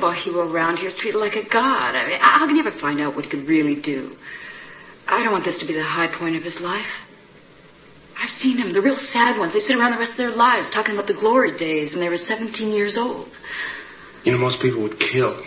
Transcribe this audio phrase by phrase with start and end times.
[0.00, 1.94] basketball hero around here is treated like a god.
[1.94, 4.16] I mean, how can you ever find out what he could really do?
[5.06, 6.86] I don't want this to be the high point of his life.
[8.18, 9.52] I've seen them, the real sad ones.
[9.52, 12.08] They sit around the rest of their lives talking about the glory days when they
[12.08, 13.28] were 17 years old.
[14.24, 15.44] You know, most people would kill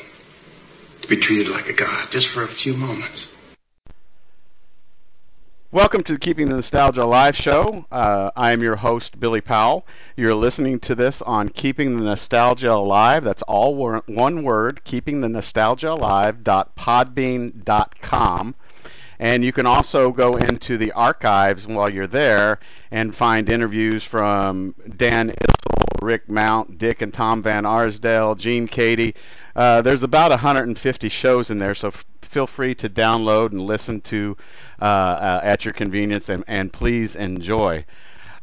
[1.01, 3.27] to be treated like a god just for a few moments.
[5.71, 7.85] Welcome to the Keeping the Nostalgia Alive show.
[7.91, 9.85] Uh, I am your host, Billy Powell.
[10.17, 13.23] You're listening to this on Keeping the Nostalgia Alive.
[13.23, 18.55] That's all wor- one word, Keeping the Nostalgia Alive.podbean.com.
[19.19, 22.57] And you can also go into the archives while you're there
[22.89, 29.13] and find interviews from Dan Issel, Rick Mount, Dick and Tom Van Arsdale, Gene Keady.
[29.55, 34.01] Uh, there's about 150 shows in there, so f- feel free to download and listen
[34.01, 34.35] to
[34.81, 37.85] uh, uh, at your convenience, and, and please enjoy.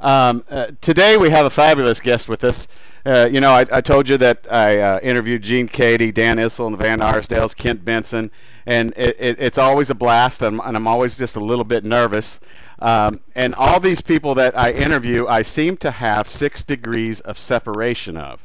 [0.00, 2.66] Um, uh, today we have a fabulous guest with us.
[3.06, 6.76] Uh, you know, I, I, told you that I interviewed Gene Keady, Dan Issel, and
[6.76, 8.30] Van Arsdales, Kent Benson,
[8.66, 11.84] and it, it, it's always a blast, and, and, I'm always just a little bit
[11.84, 12.40] nervous.
[12.80, 17.38] Um, and all these people that I interview, I seem to have six degrees of
[17.38, 18.40] separation of.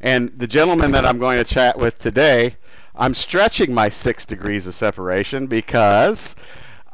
[0.00, 2.56] And the gentleman that I'm going to chat with today,
[2.94, 6.18] I'm stretching my six degrees of separation because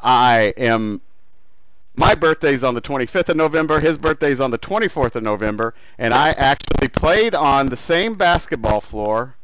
[0.02, 1.00] I am.
[1.94, 3.78] My birthday's on the 25th of November.
[3.78, 8.80] His birthday's on the 24th of November, and I actually played on the same basketball
[8.80, 9.36] floor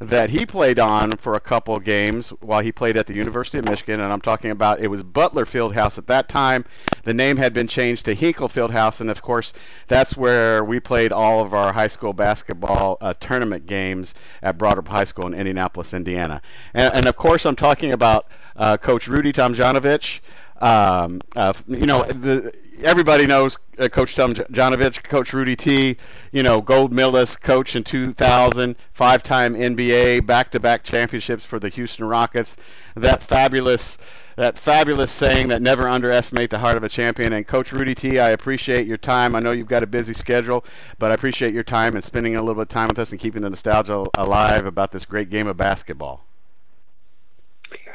[0.00, 3.64] that he played on for a couple games while he played at the University of
[3.64, 6.64] Michigan, and I'm talking about it was Butler Fieldhouse at that time.
[7.04, 9.52] The name had been changed to Hinkle Fieldhouse, and of course,
[9.88, 14.76] that's where we played all of our high school basketball uh, tournament games at Broad
[14.76, 16.42] Ripple High School in Indianapolis, Indiana.
[16.74, 18.26] And, and of course, I'm talking about
[18.56, 20.20] uh, Coach Rudy Tomjanovich.
[20.60, 25.96] Um, uh, you know, the, everybody knows uh, Coach Tomjanovich, Coach Rudy T,
[26.32, 32.56] you know, gold medalist coach in 2000, five-time NBA, back-to-back championships for the Houston Rockets.
[32.96, 33.98] That fabulous
[34.36, 37.32] that fabulous saying that never underestimate the heart of a champion.
[37.32, 39.34] And Coach Rudy T, I appreciate your time.
[39.34, 40.62] I know you've got a busy schedule,
[40.98, 43.18] but I appreciate your time and spending a little bit of time with us and
[43.18, 46.26] keeping the nostalgia alive about this great game of basketball.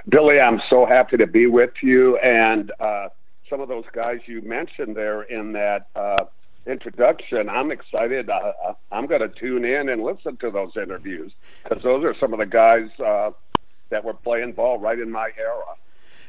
[0.09, 2.17] Billy, I'm so happy to be with you.
[2.17, 3.09] And uh,
[3.49, 6.25] some of those guys you mentioned there in that uh,
[6.65, 8.29] introduction, I'm excited.
[8.29, 11.31] Uh, uh I'm going to tune in and listen to those interviews
[11.63, 13.31] because those are some of the guys uh,
[13.89, 15.75] that were playing ball right in my era.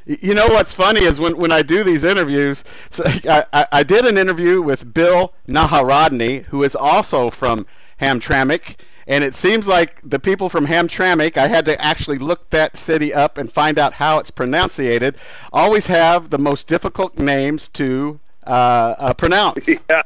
[0.05, 3.83] You know what's funny is when, when I do these interviews, so I, I, I
[3.85, 7.67] did an interview with Bill Nahorodny, who is also from
[8.01, 12.77] Hamtramck, and it seems like the people from Hamtramck, I had to actually look that
[12.79, 15.17] city up and find out how it's pronunciated,
[15.53, 19.67] always have the most difficult names to uh, uh, pronounce.
[19.89, 20.03] Yeah.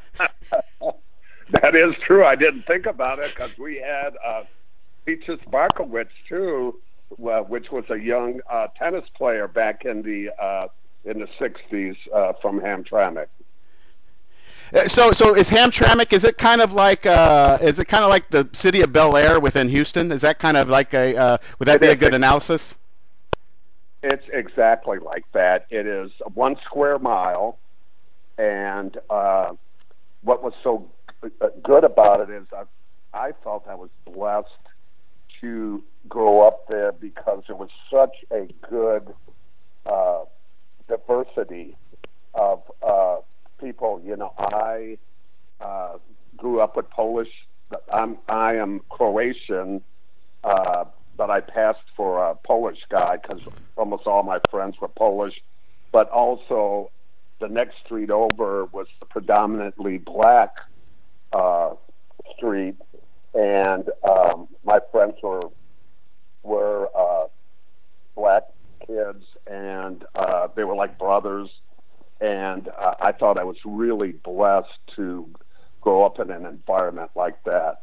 [1.63, 2.25] that is true.
[2.25, 4.43] I didn't think about it because we had uh,
[5.05, 6.77] Peaches Bartkowicz too,
[7.13, 10.67] uh, which was a young uh, tennis player back in the uh,
[11.05, 13.27] in the '60s uh, from Hamtramck.
[14.75, 16.13] Uh, so, so is Hamtramck?
[16.13, 19.17] Is it kind of like uh, is it kind of like the city of Bel
[19.17, 20.11] Air within Houston?
[20.11, 22.75] Is that kind of like a uh, would that it be a good analysis?
[24.03, 25.67] It's exactly like that.
[25.71, 27.59] It is one square mile,
[28.39, 29.53] and uh,
[30.23, 30.91] what was so
[31.63, 32.65] good about it is I,
[33.15, 34.51] I felt I was blessed
[35.41, 39.15] to grow up there because there was such a good
[39.87, 40.25] uh,
[40.89, 41.77] diversity
[42.35, 43.17] of uh,
[43.61, 44.01] people.
[44.05, 44.99] You know, I
[45.61, 45.99] uh,
[46.37, 47.29] grew up with Polish.
[47.93, 49.83] I'm I am Croatian,
[50.45, 50.85] uh,
[51.17, 53.41] but I passed for a Polish guy because
[53.77, 55.35] almost all my friends were Polish.
[55.93, 56.91] But also,
[57.41, 60.51] the next street over was the predominantly black
[61.33, 61.71] uh,
[62.37, 62.77] street,
[63.35, 65.51] and um, my friends were
[66.43, 67.27] were uh,
[68.15, 68.45] black
[68.87, 71.49] kids, and uh, they were like brothers
[72.21, 75.29] and uh, I thought I was really blessed to
[75.81, 77.83] grow up in an environment like that.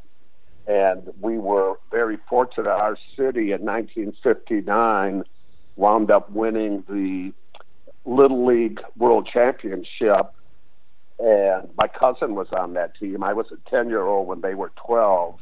[0.66, 2.68] And we were very fortunate.
[2.68, 5.24] Our city in 1959
[5.76, 7.34] wound up winning the
[8.06, 10.34] Little League World Championship,
[11.20, 13.24] and my cousin was on that team.
[13.24, 15.40] I was a 10 year old when they were 12,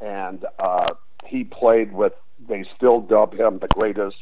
[0.00, 0.86] and uh,
[1.26, 2.12] he played with,
[2.48, 4.16] they still dub him the greatest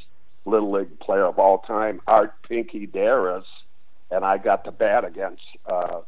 [0.45, 3.45] Little League player of all time, Art Pinky Deras
[4.11, 6.01] and I got to bat against uh,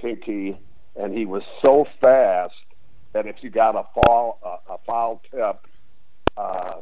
[0.00, 0.58] Pinky,
[0.96, 2.54] and he was so fast
[3.12, 5.66] that if you got a foul uh, a foul tip,
[6.36, 6.80] uh,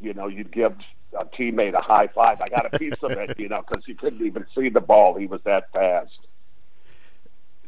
[0.00, 0.74] you know, you'd give
[1.18, 2.40] a teammate a high five.
[2.40, 5.18] I got a piece of it, you know, because you couldn't even see the ball.
[5.18, 6.10] He was that fast.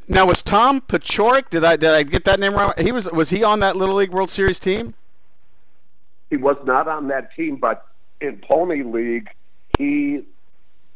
[0.06, 1.50] Now was Tom Paciorek?
[1.50, 2.74] Did I did I get that name wrong?
[2.78, 4.94] He was was he on that Little League World Series team?
[6.34, 7.86] he was not on that team, but
[8.20, 9.28] in Pony League,
[9.78, 10.24] he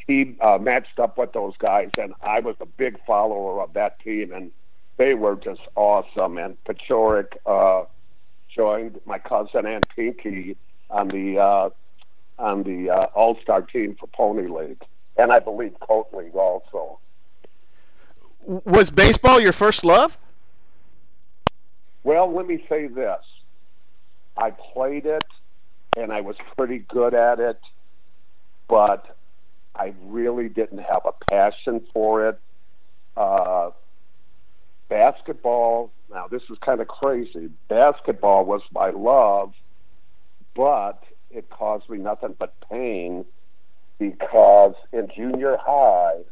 [0.08, 4.00] he uh, matched up with those guys, and I was a big follower of that
[4.00, 4.50] team, and
[4.96, 6.38] they were just awesome.
[6.38, 7.84] And Paciorek uh,
[8.52, 10.56] joined my cousin and Pinky
[10.90, 11.68] on the uh,
[12.38, 14.82] on the uh, All Star team for Pony League,
[15.18, 16.98] and I believe Colt League also.
[18.64, 20.16] Was baseball your first love?
[22.02, 23.20] Well, let me say this:
[24.38, 25.26] I played it,
[25.98, 27.60] and I was pretty good at it,
[28.68, 29.17] but
[29.78, 32.40] I really didn't have a passion for it.
[33.16, 33.70] Uh,
[34.88, 35.92] basketball.
[36.10, 37.48] Now, this is kind of crazy.
[37.68, 39.52] Basketball was my love,
[40.54, 43.24] but it caused me nothing but pain
[43.98, 46.22] because in junior high,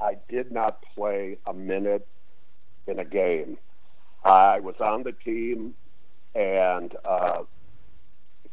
[0.00, 2.06] I did not play a minute
[2.86, 3.58] in a game.
[4.24, 5.74] I was on the team
[6.34, 7.42] and uh,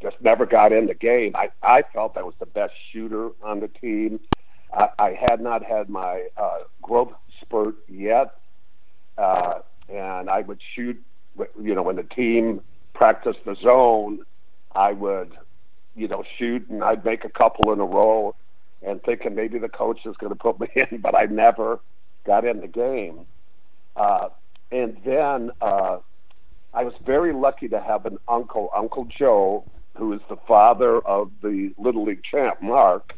[0.05, 1.35] just never got in the game.
[1.35, 4.19] I, I felt I was the best shooter on the team.
[4.71, 7.11] I, I had not had my uh, growth
[7.41, 8.35] spurt yet,
[9.17, 9.59] uh,
[9.89, 11.01] and I would shoot.
[11.61, 12.61] You know, when the team
[12.93, 14.19] practiced the zone,
[14.73, 15.33] I would,
[15.95, 18.35] you know, shoot, and I'd make a couple in a row,
[18.85, 21.79] and thinking maybe the coach is going to put me in, but I never
[22.25, 23.25] got in the game.
[23.95, 24.29] Uh,
[24.71, 25.97] and then uh,
[26.73, 29.65] I was very lucky to have an uncle, Uncle Joe,
[29.97, 33.13] who is the father of the Little League champ, Mark.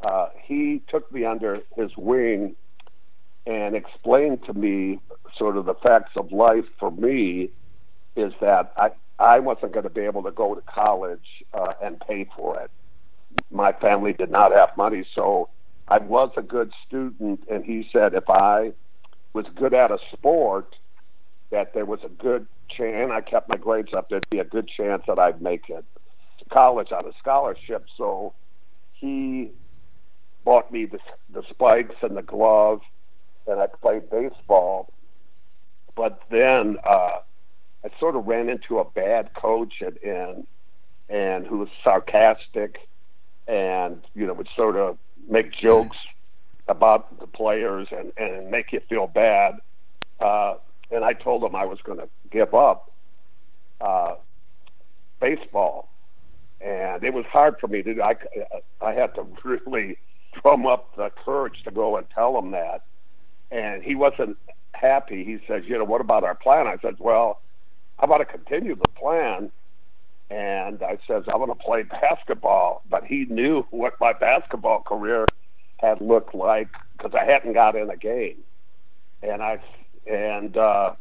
[0.00, 2.54] Uh, he took me under his wing
[3.46, 4.98] and explained to me
[5.36, 7.50] sort of the facts of life for me
[8.16, 11.98] is that I, I wasn't going to be able to go to college uh, and
[12.00, 12.70] pay for it.
[13.50, 15.48] My family did not have money, so
[15.88, 18.72] I was a good student, and he said if I
[19.32, 20.74] was good at a sport,
[21.50, 24.68] that there was a good chance, I kept my grades up, there'd be a good
[24.68, 25.84] chance that I'd make it
[26.38, 27.84] to college on a scholarship.
[27.96, 28.34] So
[28.92, 29.50] he
[30.44, 30.98] bought me the,
[31.32, 32.80] the spikes and the glove,
[33.46, 34.92] and I played baseball.
[35.96, 37.18] But then uh,
[37.84, 40.46] I sort of ran into a bad coach and and,
[41.08, 42.76] and who was sarcastic
[43.46, 44.98] and you know would sort of
[45.28, 45.96] make jokes
[46.66, 49.54] about the players and and make you feel bad.
[50.18, 50.54] Uh,
[50.94, 52.90] and I told him I was going to give up
[53.80, 54.14] uh,
[55.20, 55.90] baseball,
[56.60, 58.02] and it was hard for me to.
[58.02, 58.14] I
[58.80, 59.98] I had to really
[60.42, 62.82] drum up the courage to go and tell him that,
[63.50, 64.36] and he wasn't
[64.72, 65.24] happy.
[65.24, 67.40] He says, "You know, what about our plan?" I said, "Well."
[67.98, 69.50] how about to continue the plan?
[70.30, 72.82] And I says, I want to play basketball.
[72.88, 75.30] But he knew what my basketball career
[75.78, 78.38] had looked like because I hadn't got in a game.
[79.22, 79.58] And I,
[80.06, 80.94] and, uh,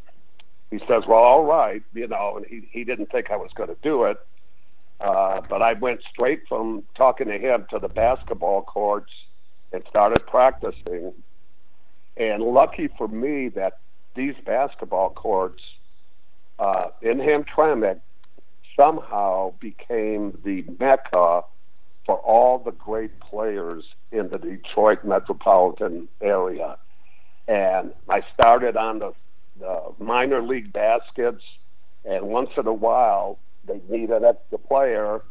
[0.72, 3.70] he says, well, all right, you know, and he, he didn't think I was going
[3.70, 4.18] to do it.
[5.00, 9.12] Uh, but I went straight from talking to him to the basketball courts
[9.72, 11.14] and started practicing.
[12.18, 13.74] And lucky for me that
[14.16, 15.62] these basketball courts
[16.58, 18.02] uh, in Hamtramck
[18.76, 21.42] somehow became the mecca
[22.06, 26.78] for all the great players in the Detroit metropolitan area.
[27.48, 29.14] And I started on the,
[29.60, 31.44] the minor league baskets,
[32.06, 35.22] and once in a while they need an extra player,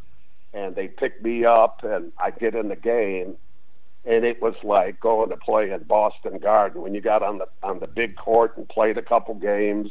[0.55, 3.37] and they pick me up, and I get in the game.
[4.05, 7.47] And it was like going to play in Boston Garden when you got on the
[7.63, 9.91] on the big court and played a couple games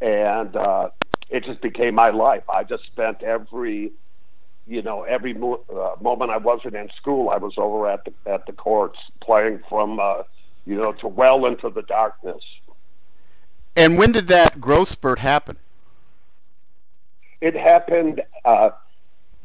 [0.00, 0.88] and uh,
[1.30, 2.42] it just became my life.
[2.52, 3.92] I just spent every,
[4.66, 8.30] you know, every mo- uh, moment I wasn't in school, I was over at the
[8.30, 10.22] at the courts playing from, uh,
[10.66, 12.42] you know, to well into the darkness.
[13.74, 15.56] And when did that growth spurt happen?
[17.40, 18.70] It happened uh,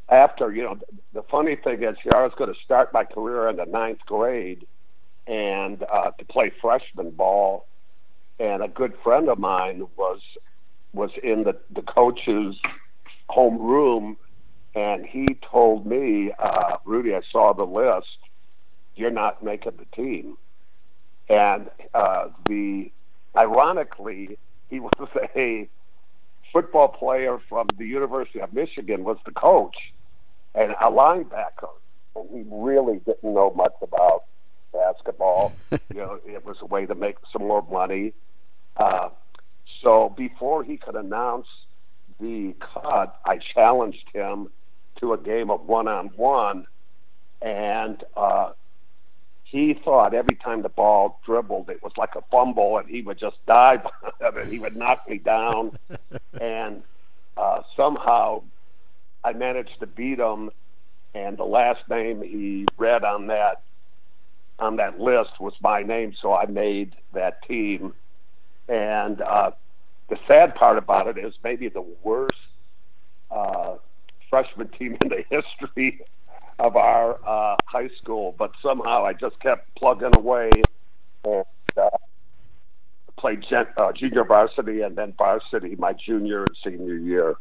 [0.09, 0.77] after, you know,
[1.13, 3.99] the funny thing is, here I was going to start my career in the ninth
[4.05, 4.65] grade
[5.27, 7.67] and uh, to play freshman ball
[8.41, 10.19] and a good friend of mine was
[10.93, 12.55] was in the the coach's
[13.29, 14.17] home room,
[14.75, 18.07] and he told me, uh, Rudy, I saw the list.
[18.95, 20.37] You're not making the team,
[21.29, 22.91] and uh, the
[23.35, 24.37] ironically,
[24.69, 24.91] he was
[25.35, 25.69] a
[26.51, 29.75] football player from the University of Michigan was the coach
[30.53, 31.69] and a linebacker,
[32.15, 34.23] and he really didn't know much about
[34.73, 35.53] basketball.
[35.71, 38.13] you know, it was a way to make some more money.
[38.77, 39.09] Uh,
[39.81, 41.47] so before he could announce
[42.19, 44.49] the cut, I challenged him
[44.99, 46.65] to a game of one on one,
[47.41, 48.51] and uh,
[49.51, 53.19] he thought every time the ball dribbled, it was like a fumble, and he would
[53.19, 55.77] just dive on it, and he would knock me down.
[56.41, 56.81] and
[57.35, 58.41] uh, somehow
[59.25, 60.51] I managed to beat him,
[61.13, 63.63] and the last name he read on that
[64.59, 67.93] on that list was my name, so I made that team.
[68.69, 69.51] And uh,
[70.09, 72.35] the sad part about it is maybe the worst
[73.31, 73.75] uh,
[74.29, 75.99] freshman team in the history
[76.59, 80.49] of our uh, high school, but somehow I just kept plugging away
[81.23, 81.43] and
[81.77, 81.89] uh,
[83.19, 87.35] played gen- uh, junior varsity and then varsity my junior and senior year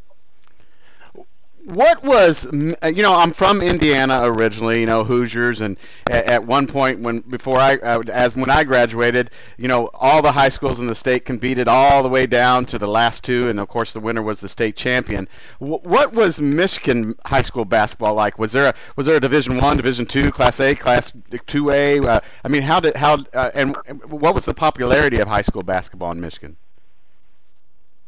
[1.65, 5.77] what was you know I'm from Indiana originally you know Hoosiers and
[6.09, 10.33] at, one point when before I uh, as when I graduated you know all the
[10.33, 13.61] high schools in the state competed all the way down to the last two and
[13.61, 15.29] of course the winner was the state champion.
[15.59, 18.39] What was Michigan high school basketball like?
[18.39, 22.21] Was there a, was there a division 1 division 2 class A class 2A uh,
[22.45, 23.77] I mean how did how uh, and
[24.09, 26.57] what was the popularity of high school basketball in Michigan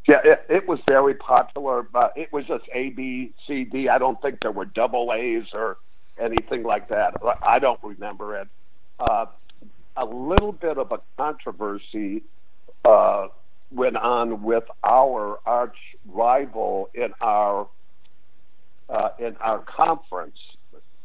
[0.08, 3.88] yeah, it, it was very popular, but it was just A, B, C, D.
[3.88, 5.78] I don't think there were double A's or
[6.18, 7.14] anything like that.
[7.42, 8.48] I don't remember it.
[8.98, 9.26] Uh,
[9.96, 12.22] a little bit of a controversy
[12.84, 13.28] uh,
[13.70, 17.68] went on with our arch rival in our
[18.88, 20.36] uh, in our conference.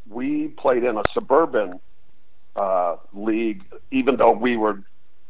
[0.09, 1.79] We played in a suburban
[2.55, 4.81] uh, league, even though we were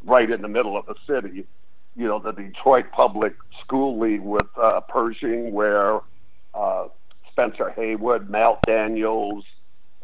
[0.05, 1.45] right in the middle of the city
[1.98, 6.00] you know, the Detroit Public School League with uh, Pershing, where
[6.54, 6.88] uh,
[7.32, 9.44] Spencer Haywood, Mal Daniels,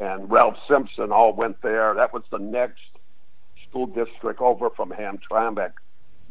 [0.00, 1.94] and Ralph Simpson all went there.
[1.94, 2.80] That was the next
[3.68, 5.72] school district over from Hamtramck.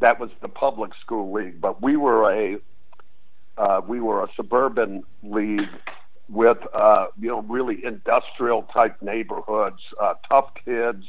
[0.00, 2.58] That was the public school league, but we were a
[3.56, 5.60] uh, we were a suburban league
[6.28, 11.04] with uh, you know really industrial type neighborhoods, uh, tough kids.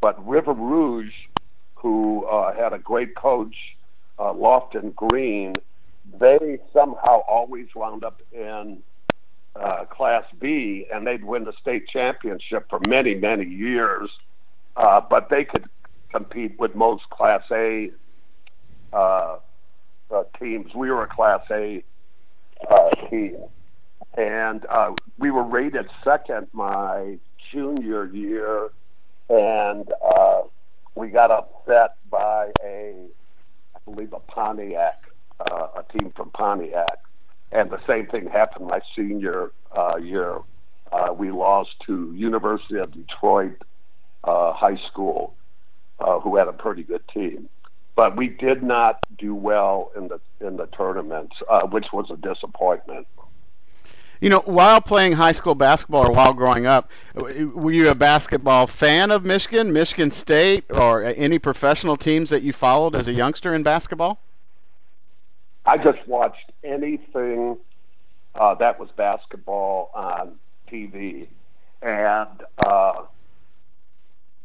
[0.00, 1.12] But River Rouge,
[1.74, 3.54] who uh, had a great coach
[4.18, 5.54] uh, Lofton Greene,
[6.18, 8.82] they somehow always wound up in
[9.56, 14.10] uh, Class B, and they'd win the state championship for many, many years.
[14.76, 15.64] Uh, but they could
[16.10, 17.90] compete with most Class A
[18.92, 19.38] uh,
[20.10, 20.74] uh, teams.
[20.74, 21.82] We were a Class A
[22.70, 23.36] uh, team,
[24.16, 27.18] and uh, we were rated second my
[27.52, 28.68] junior year,
[29.28, 30.42] and uh,
[30.94, 32.94] we got upset by a
[33.90, 35.02] believe, a Pontiac,
[35.40, 36.98] uh, a team from Pontiac.
[37.50, 40.38] And the same thing happened my senior uh, year.
[40.92, 43.56] Uh, we lost to University of Detroit
[44.24, 45.34] uh, High School,
[46.00, 47.48] uh, who had a pretty good team.
[47.96, 52.16] But we did not do well in the in the tournaments, uh, which was a
[52.16, 53.08] disappointment.
[54.20, 58.66] You know, while playing high school basketball or while growing up, were you a basketball
[58.66, 63.54] fan of Michigan, Michigan State, or any professional teams that you followed as a youngster
[63.54, 64.18] in basketball?
[65.64, 67.58] I just watched anything
[68.34, 70.36] uh, that was basketball on
[70.70, 71.28] TV,
[71.80, 73.02] and uh,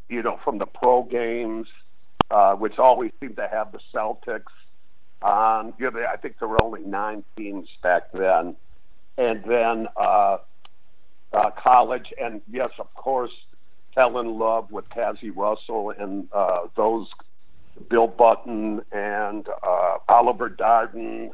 [0.10, 1.68] you know, from the pro games,
[2.30, 4.44] uh, which always seemed to have the Celtics
[5.24, 5.74] on.
[5.80, 8.56] You know, I think there were only nine teams back then
[9.18, 10.38] and then uh,
[11.34, 13.32] uh, college, and yes, of course,
[13.94, 17.08] fell in love with Cazzie Russell and uh, those
[17.90, 21.32] Bill Buntin and uh, Oliver Darden,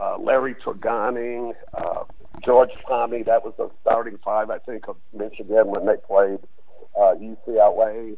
[0.00, 2.04] uh, Larry Tregoning, uh,
[2.44, 3.22] George Pomey.
[3.22, 6.40] That was the starting five, I think, of Michigan when they played
[6.96, 8.16] uh, UCLA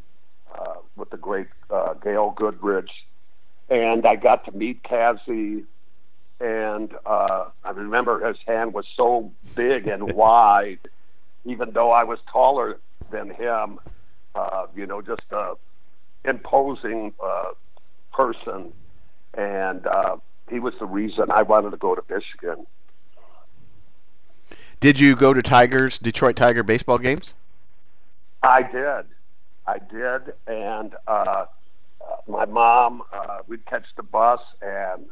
[0.58, 2.90] uh, with the great uh, Gail Goodrich.
[3.68, 5.64] And I got to meet Cazzie
[6.42, 10.80] and uh, I remember his hand was so big and wide,
[11.44, 12.80] even though I was taller
[13.10, 13.78] than him.
[14.34, 15.54] Uh, you know, just a
[16.24, 17.50] imposing uh,
[18.12, 18.72] person,
[19.34, 20.16] and uh,
[20.50, 22.66] he was the reason I wanted to go to Michigan.
[24.80, 27.34] Did you go to Tigers, Detroit Tiger baseball games?
[28.42, 29.04] I did,
[29.66, 31.44] I did, and uh, uh,
[32.26, 33.02] my mom.
[33.12, 35.04] Uh, we'd catch the bus and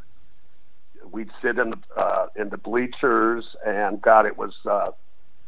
[1.10, 4.90] we'd sit in the uh, in the bleachers, and God, it was uh,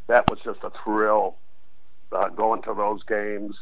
[0.08, 1.36] that was just a thrill
[2.12, 3.54] uh, going to those games.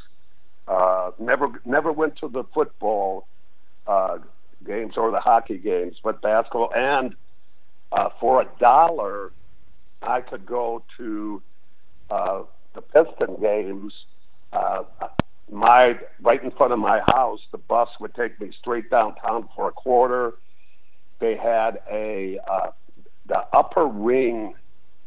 [0.69, 3.27] Uh, never never went to the football
[3.87, 4.19] uh,
[4.67, 6.71] games or the hockey games, but basketball.
[6.75, 7.15] And
[7.93, 9.33] uh, for a dollar,
[10.03, 11.43] I could go to
[12.11, 12.43] uh,
[12.75, 13.93] the Piston games.
[14.53, 14.83] Uh,
[15.51, 19.69] my right in front of my house, the bus would take me straight downtown for
[19.69, 20.35] a quarter
[21.21, 22.71] they had a uh,
[23.27, 24.55] the upper ring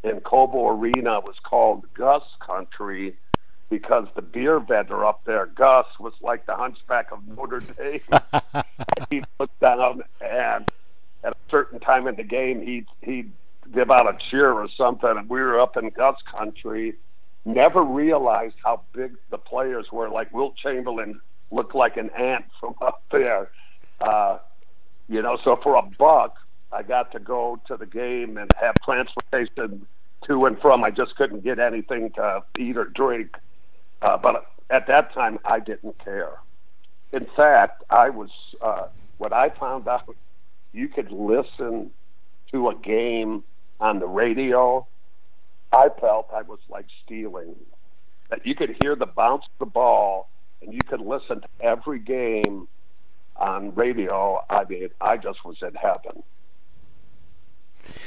[0.04, 3.16] in Cobo Arena was called Gus Country
[3.70, 8.02] because the beer vendor up there, Gus, was like the Hunchback of Notre Dame.
[9.10, 10.66] he looked down and
[11.24, 13.32] at a certain time in the game, he'd he'd
[13.74, 16.94] give out a cheer or something, and we were up in Gus country.
[17.46, 20.10] Never realized how big the players were.
[20.10, 21.20] Like Wilt Chamberlain
[21.52, 23.50] looked like an ant from up there.
[24.00, 24.40] Uh,
[25.08, 26.36] you know, so for a buck,
[26.72, 29.86] I got to go to the game and have transportation
[30.28, 30.84] to and from.
[30.84, 33.36] I just couldn't get anything to eat or drink.
[34.02, 36.34] Uh, but at that time, I didn't care.
[37.12, 38.30] In fact, I was,
[38.62, 40.16] uh, what I found out,
[40.72, 41.92] you could listen
[42.52, 43.44] to a game
[43.80, 44.88] on the radio.
[45.72, 47.56] I felt I was like stealing.
[48.30, 50.30] That you could hear the bounce of the ball
[50.62, 52.68] and you could listen to every game
[53.44, 54.40] on radio.
[54.50, 56.24] I mean, I just was in heaven.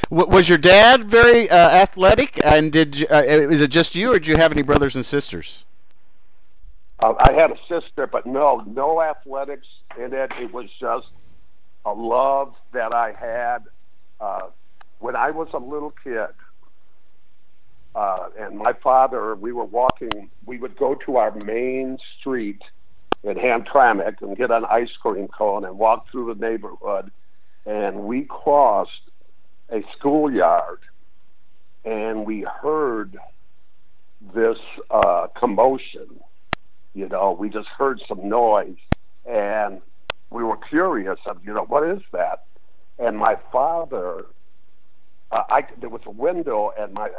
[0.08, 4.18] Was your dad very uh, athletic, and did you, uh, is it just you, or
[4.18, 5.64] did you have any brothers and sisters?
[6.98, 9.66] Uh, I had a sister, but no, no athletics
[9.98, 10.32] in it.
[10.40, 11.08] It was just
[11.84, 13.58] a love that I had
[14.18, 14.48] uh,
[15.00, 16.34] when I was a little kid.
[17.94, 20.30] Uh, and my father, we were walking.
[20.46, 22.62] We would go to our main street
[23.26, 27.10] in Hamtramck and get an ice cream cone and walk through the neighborhood.
[27.66, 28.90] And we crossed
[29.70, 30.78] a schoolyard,
[31.84, 33.18] and we heard
[34.34, 34.58] this
[34.90, 36.20] uh, commotion
[36.96, 38.78] you know, we just heard some noise
[39.26, 39.82] and
[40.30, 42.44] we were curious of, you know, what is that?
[42.98, 44.24] And my father,
[45.30, 47.10] uh, I there was a window, and my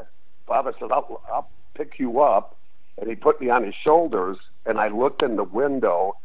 [0.47, 2.57] father said, "I'll, I'll pick you up,"
[2.97, 4.37] and he put me on his shoulders,
[4.67, 6.17] and I looked in the window,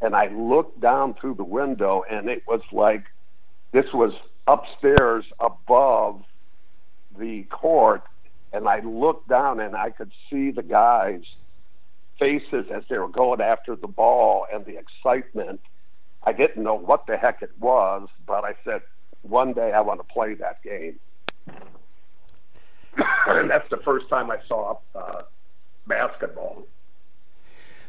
[0.00, 3.04] and I looked down through the window, and it was like
[3.72, 4.12] this was
[4.46, 6.22] upstairs above
[7.18, 8.02] the court,
[8.52, 11.22] and I looked down, and I could see the guys
[12.18, 15.60] faces as they were going after the ball and the excitement.
[16.24, 18.82] I didn't know what the heck it was, but I said,
[19.22, 20.98] one day I want to play that game.
[23.26, 25.22] and that's the first time I saw uh,
[25.86, 26.66] basketball.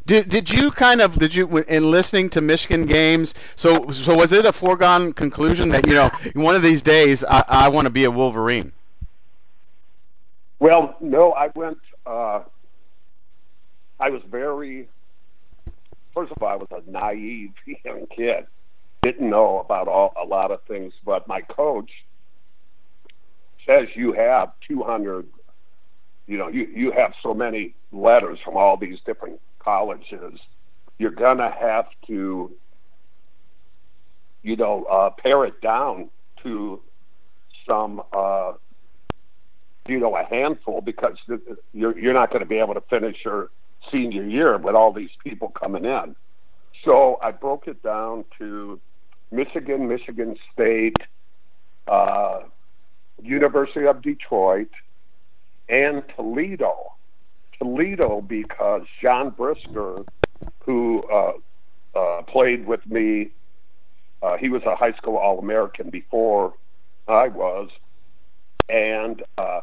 [0.06, 3.34] Did did you kind of did you in listening to Michigan games?
[3.56, 7.44] So so was it a foregone conclusion that you know one of these days I,
[7.48, 8.72] I want to be a Wolverine?
[10.60, 11.80] Well, no, I went.
[12.06, 12.42] Uh,
[14.00, 14.88] I was very,
[16.14, 17.52] first of all, I was a naive
[17.86, 18.46] young kid,
[19.02, 21.90] didn't know about all, a lot of things, but my coach
[23.66, 25.28] says you have 200,
[26.28, 30.40] you know, you, you have so many letters from all these different colleges.
[30.98, 32.52] You're to have to,
[34.42, 36.10] you know, uh, pare it down
[36.44, 36.82] to
[37.68, 38.54] some, uh,
[39.88, 41.18] you know, a handful because
[41.74, 43.50] you're, you're not going to be able to finish your
[43.92, 46.16] senior year with all these people coming in.
[46.84, 48.80] So I broke it down to
[49.32, 50.98] Michigan, Michigan State,
[51.88, 52.40] uh,
[53.22, 54.70] University of Detroit,
[55.70, 56.94] and Toledo.
[57.60, 59.98] Toledo because John Brisker,
[60.66, 61.34] who uh,
[61.98, 63.32] uh, played with me,
[64.22, 66.54] uh, he was a high school All American before
[67.08, 67.70] I was,
[68.68, 69.62] and uh,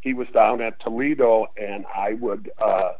[0.00, 2.92] he was down at Toledo, and I would uh,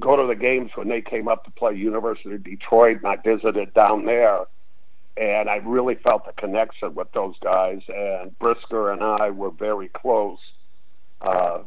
[0.00, 3.16] go to the games when they came up to play University of Detroit, and I
[3.16, 4.40] visited down there,
[5.16, 7.80] and I really felt the connection with those guys.
[7.88, 10.38] And Brisker and I were very close.
[11.20, 11.60] Uh,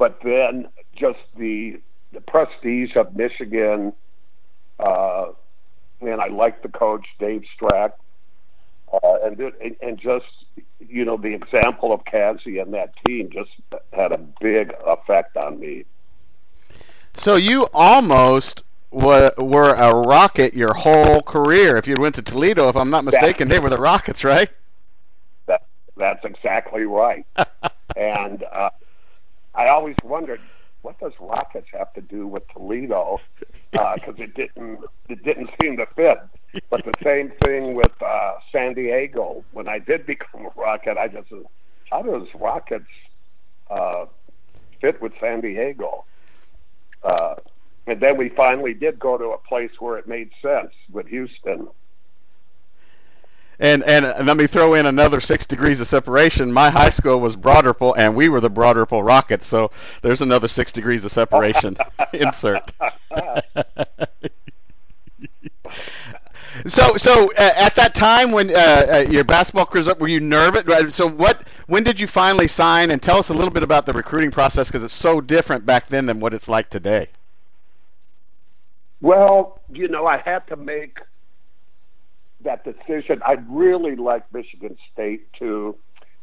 [0.00, 1.78] but then just the
[2.12, 3.92] the prestige of Michigan,
[4.80, 5.26] uh,
[6.00, 7.92] and I liked the coach Dave Strack,
[8.92, 9.38] uh, and
[9.80, 10.24] and just
[10.80, 13.50] you know the example of Cazzie and that team just
[13.92, 15.84] had a big effect on me.
[17.14, 21.76] So you almost were, were a Rocket your whole career.
[21.76, 24.48] If you went to Toledo, if I'm not mistaken, that, they were the Rockets, right?
[25.46, 27.26] That that's exactly right.
[27.96, 28.70] and uh,
[29.54, 30.40] I always wondered
[30.82, 33.18] what does Rockets have to do with Toledo
[33.72, 36.18] because uh, it didn't it didn't seem to fit.
[36.70, 39.44] But the same thing with uh, San Diego.
[39.52, 41.28] When I did become a Rocket, I just
[41.90, 42.84] how does Rockets
[43.70, 44.06] uh,
[44.80, 46.04] fit with San Diego?
[47.02, 47.34] Uh,
[47.86, 51.68] and then we finally did go to a place where it made sense with Houston.
[53.60, 56.50] And, and and let me throw in another six degrees of separation.
[56.50, 59.48] My high school was Ripple, and we were the Ripple Rockets.
[59.48, 59.70] So
[60.02, 61.76] there's another six degrees of separation.
[62.14, 62.72] Insert.
[66.68, 70.08] so so uh, at that time when uh, uh, your basketball career was up, were
[70.08, 70.96] you nervous?
[70.96, 71.46] So what?
[71.66, 72.90] When did you finally sign?
[72.90, 75.90] And tell us a little bit about the recruiting process because it's so different back
[75.90, 77.08] then than what it's like today.
[79.02, 80.98] Well, you know, I had to make
[82.44, 83.20] that decision.
[83.26, 85.76] I really like Michigan State too,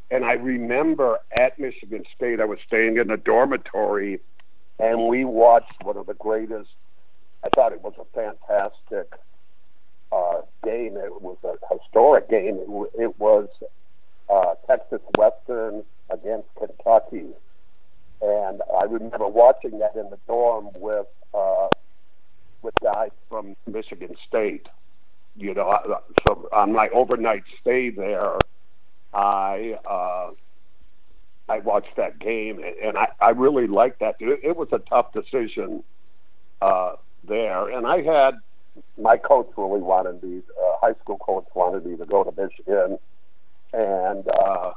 [0.10, 4.20] And I remember at Michigan State, I was staying in a dormitory,
[4.80, 6.70] and we watched one of the greatest.
[7.44, 9.14] I thought it was a fantastic
[10.12, 10.96] uh, game.
[10.98, 12.56] It was a historic game.
[12.58, 13.50] It, it was
[14.30, 17.28] uh, Texas Western against Kentucky,
[18.22, 21.68] and I remember watching that in the dorm with uh,
[22.62, 24.68] with guys from Michigan State.
[25.38, 25.78] You know,
[26.28, 28.38] so on my overnight stay there,
[29.14, 30.32] I uh,
[31.50, 34.16] I watched that game, and I, I really liked that.
[34.20, 35.84] It, it was a tough decision
[36.62, 36.94] uh,
[37.28, 38.32] there, and I had
[39.02, 40.40] my coach really wanted me.
[40.40, 42.98] Uh, high school coach wanted me to go to Michigan,
[43.74, 44.72] and uh,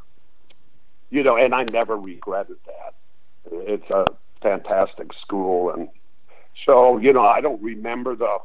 [1.10, 2.94] you know, and I never regretted that.
[3.52, 4.04] It's a
[4.42, 5.88] fantastic school, and
[6.66, 8.38] so you know, I don't remember the.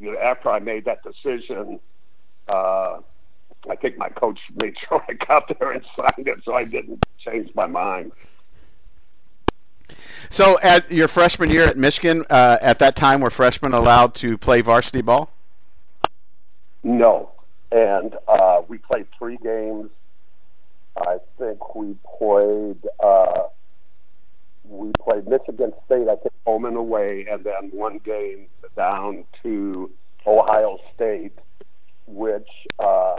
[0.00, 1.78] You know, after I made that decision,
[2.48, 2.98] uh,
[3.68, 7.04] I think my coach made sure I got there and signed it, so I didn't
[7.18, 8.12] change my mind.
[10.30, 14.38] So, at your freshman year at Michigan, uh, at that time, were freshmen allowed to
[14.38, 15.30] play varsity ball?
[16.82, 17.32] No,
[17.72, 19.90] and uh, we played three games.
[20.96, 22.78] I think we played.
[23.02, 23.48] Uh,
[24.70, 29.90] we played Michigan State, I think, home and away, and then one game down to
[30.24, 31.36] Ohio State,
[32.06, 33.16] which uh,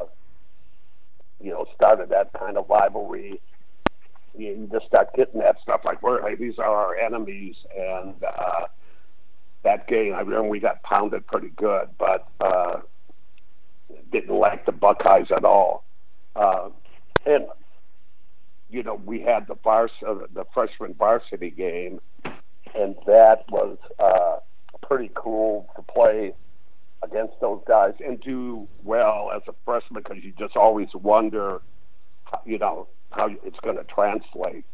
[1.41, 3.41] you know started that kind of rivalry.
[4.37, 8.67] You just start getting that stuff like, "We're hey, these are our enemies," and uh,
[9.63, 12.79] that game, I remember we got pounded pretty good, but uh,
[14.11, 15.83] didn't like the Buckeyes at all.
[16.33, 16.69] Uh,
[17.25, 17.45] and
[18.71, 21.99] you know, we had the vars uh, the freshman varsity game,
[22.73, 24.37] and that was uh,
[24.87, 26.33] pretty cool to play
[27.03, 31.61] against those guys and do well as a freshman because you just always wonder,
[32.45, 34.65] you know, how it's going to translate.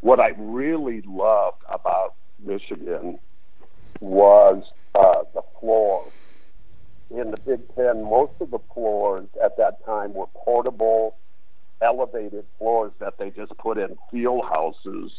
[0.00, 3.18] What I really loved about Michigan
[4.00, 4.62] was
[4.94, 6.04] uh, the floor.
[7.10, 11.16] In the Big Ten, most of the floors at that time were portable
[11.82, 15.12] elevated floors that they just put in field houses.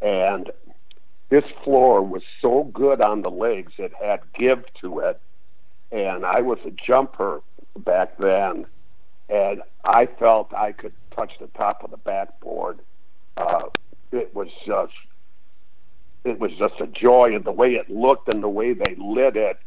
[0.00, 0.50] And
[1.30, 5.20] this floor was so good on the legs, it had give to it.
[5.90, 7.40] And I was a jumper
[7.78, 8.66] back then,
[9.28, 12.80] and I felt I could touch the top of the backboard.
[13.36, 13.64] Uh,
[14.12, 14.92] it was just,
[16.24, 19.36] it was just a joy, and the way it looked and the way they lit
[19.36, 19.58] it,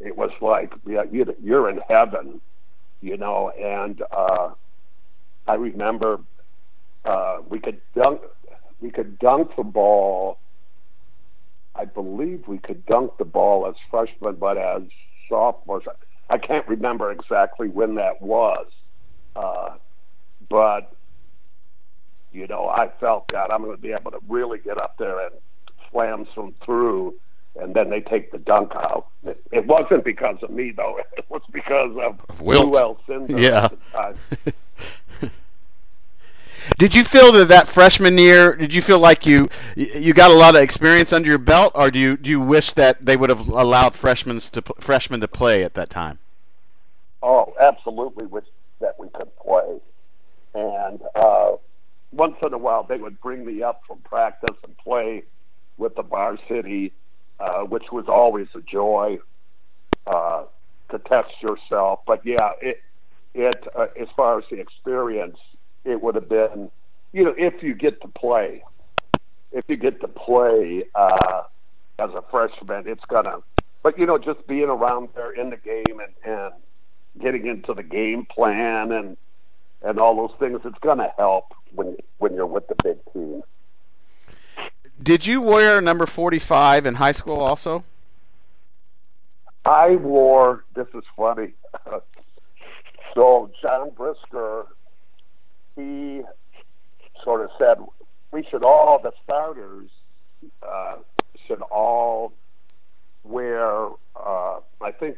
[0.00, 1.04] it was like yeah,
[1.42, 2.40] you're in heaven,
[3.00, 3.50] you know.
[3.50, 4.50] And uh,
[5.46, 6.20] I remember
[7.04, 8.20] uh, we could dunk
[8.80, 10.38] we could dunk the ball.
[11.74, 14.82] I believe we could dunk the ball as freshmen, but as
[15.28, 15.84] sophomores,
[16.30, 18.66] I can't remember exactly when that was.
[19.34, 19.70] Uh,
[20.48, 20.92] but
[22.32, 25.20] you know, I felt God, I'm going to be able to really get up there
[25.20, 25.34] and
[25.90, 27.14] slam some through,
[27.60, 29.06] and then they take the dunk out.
[29.24, 33.00] It, it wasn't because of me though; it was because of, Wilt.
[33.08, 33.68] Lou yeah.
[36.78, 38.56] Did you feel that that freshman year?
[38.56, 41.90] Did you feel like you you got a lot of experience under your belt, or
[41.90, 45.64] do you do you wish that they would have allowed freshmen to freshmen to play
[45.64, 46.18] at that time?
[47.22, 48.44] Oh, absolutely wish
[48.80, 49.78] that we could play.
[50.54, 51.52] And uh,
[52.12, 55.24] once in a while, they would bring me up from practice and play
[55.76, 56.92] with the varsity,
[57.40, 59.18] uh, which was always a joy
[60.06, 60.44] uh,
[60.90, 62.00] to test yourself.
[62.06, 62.78] But yeah, it
[63.34, 65.38] it uh, as far as the experience
[65.84, 66.70] it would have been,
[67.12, 68.62] you know, if you get to play,
[69.52, 71.42] if you get to play uh,
[71.98, 73.38] as a freshman, it's gonna.
[73.82, 76.52] But you know, just being around there in the game and, and
[77.20, 79.16] getting into the game plan and
[79.82, 83.42] and all those things, it's gonna help when when you're with the big team.
[85.02, 87.84] Did you wear number forty-five in high school also?
[89.64, 90.64] I wore.
[90.74, 91.54] This is funny.
[93.14, 94.66] so John Brisker
[95.76, 96.22] he
[97.22, 97.78] sort of said
[98.32, 99.88] we should all the starters
[100.62, 100.96] uh,
[101.46, 102.32] should all
[103.22, 103.88] wear.
[104.16, 105.16] Uh, I think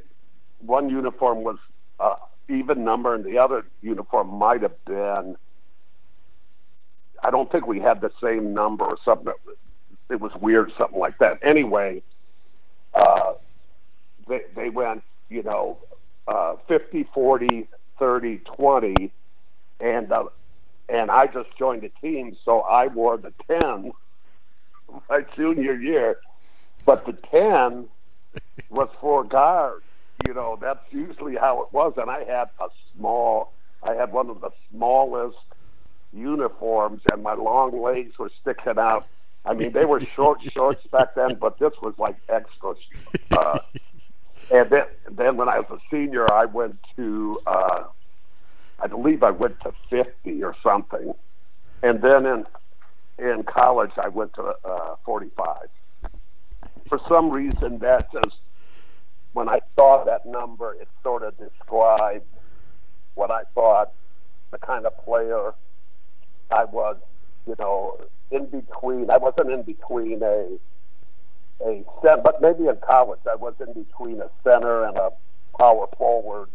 [0.61, 1.59] one uniform was
[2.01, 2.17] uh,
[2.49, 5.37] even number, and the other uniform might have been.
[7.23, 9.33] I don't think we had the same number or something.
[10.11, 11.39] It was weird, something like that.
[11.43, 12.03] Anyway,
[12.95, 13.33] uh,
[14.29, 15.79] they they went, you know,
[16.29, 19.13] uh, 50, 40, 30, 20,
[19.81, 20.13] and
[20.89, 23.93] and I just joined the team, so I wore the 10
[25.09, 26.19] my junior year.
[26.85, 27.89] But the 10
[28.71, 29.83] was for guard.
[30.27, 31.95] You know, that's usually how it was.
[31.97, 35.37] And I had a small, I had one of the smallest
[36.13, 39.07] uniforms, and my long legs were sticking out.
[39.45, 42.75] I mean, they were short shorts back then, but this was like extra.
[43.31, 43.59] Uh,
[44.51, 47.85] and then, then when I was a senior, I went to, uh,
[48.87, 51.13] I believe I went to 50 or something.
[51.83, 52.45] And then in
[53.19, 55.57] in college, I went to uh, 45.
[56.89, 58.37] For some reason, that just
[59.33, 62.27] when I saw that number, it sort of described
[63.17, 63.93] what I thought
[64.53, 65.53] the kind of player
[66.53, 66.97] I was.
[67.49, 67.99] You know,
[68.31, 69.11] in between.
[69.11, 70.59] I wasn't in between a
[71.65, 75.11] a center, but maybe in college I was in between a center and a
[75.59, 76.51] power forward.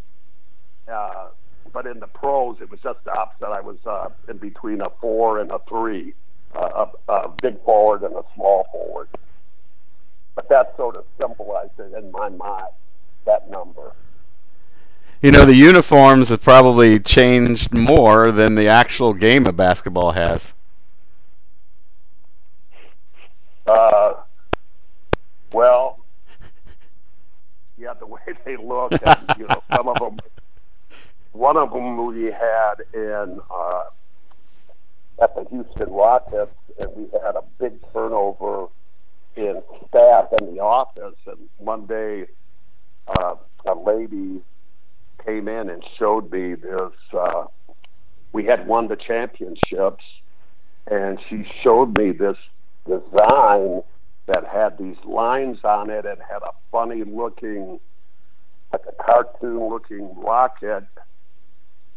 [0.87, 1.27] Uh,
[1.73, 3.47] but in the pros, it was just the opposite.
[3.47, 6.13] I was uh, in between a four and a three,
[6.55, 9.09] uh, a, a big forward and a small forward.
[10.35, 12.69] But that sort of symbolized it in my mind,
[13.25, 13.93] that number.
[15.21, 20.41] You know, the uniforms have probably changed more than the actual game of basketball has.
[23.67, 24.13] Uh,
[25.53, 25.99] well,
[27.77, 30.19] yeah, the way they look, and you know, some of them.
[31.33, 33.83] One of them we had in uh,
[35.21, 38.67] at the Houston Rockets, and we had a big turnover
[39.35, 41.15] in staff in the office.
[41.25, 42.25] And one day,
[43.07, 44.41] uh, a lady
[45.25, 46.91] came in and showed me this.
[47.13, 47.45] Uh,
[48.33, 50.03] we had won the championships,
[50.89, 52.37] and she showed me this
[52.85, 53.83] design
[54.27, 57.79] that had these lines on it and had a funny looking,
[58.73, 60.85] like a cartoon looking rocket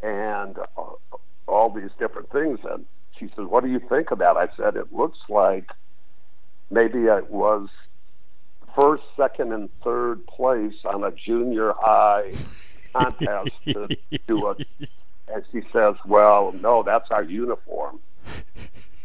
[0.04, 1.16] and uh,
[1.48, 2.58] all these different things.
[2.70, 2.84] And
[3.18, 4.36] she said, What do you think of that?
[4.36, 5.70] I said, It looks like
[6.70, 7.68] maybe it was
[8.78, 12.34] first, second, and third place on a junior high
[12.92, 13.88] contest to
[14.28, 14.66] do it.
[15.26, 17.98] And she says, Well, no, that's our uniform.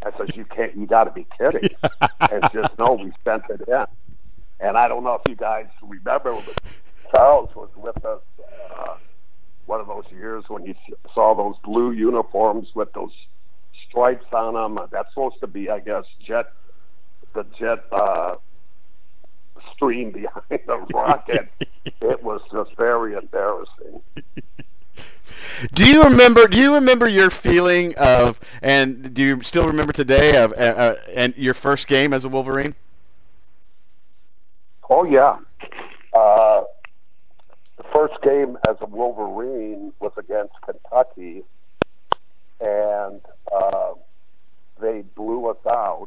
[0.04, 0.76] I says, "You can't.
[0.76, 1.70] You got to be kidding!"
[2.20, 3.86] and just no, we sent it in.
[4.60, 6.62] And I don't know if you guys remember, but
[7.10, 8.22] Charles was with us
[8.78, 8.96] uh,
[9.70, 10.74] one of those years when you
[11.14, 13.12] saw those blue uniforms with those
[13.88, 14.88] stripes on them.
[14.92, 16.48] That's supposed to be, I guess, jet
[17.36, 18.36] the jet uh,
[19.74, 20.12] stream
[20.50, 21.50] behind the rocket.
[21.86, 24.02] it was just very embarrassing.
[25.76, 26.48] Do you remember?
[26.48, 30.96] Do you remember your feeling of, and do you still remember today of, uh, uh,
[31.14, 32.74] and your first game as a Wolverine?
[34.90, 35.38] Oh yeah,
[36.14, 36.49] uh,
[38.00, 41.44] first game as a Wolverine was against Kentucky,
[42.62, 43.20] and
[43.54, 43.94] uh,
[44.80, 46.06] they blew us out.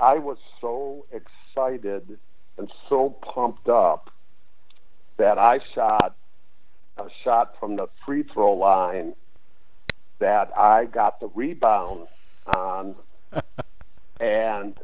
[0.00, 2.18] I was so excited
[2.56, 4.10] and so pumped up
[5.18, 6.16] that I shot
[6.96, 9.14] a shot from the free throw line
[10.20, 12.08] that I got the rebound
[12.56, 12.94] on,
[14.20, 14.74] and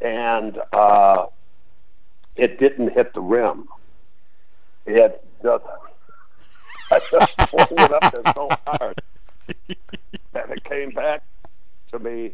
[0.00, 1.26] and uh,
[2.36, 3.66] it didn't hit the rim.
[4.86, 5.64] It just
[6.90, 9.00] I just pulled it up there so hard
[10.32, 11.22] that it came back
[11.92, 12.32] to me.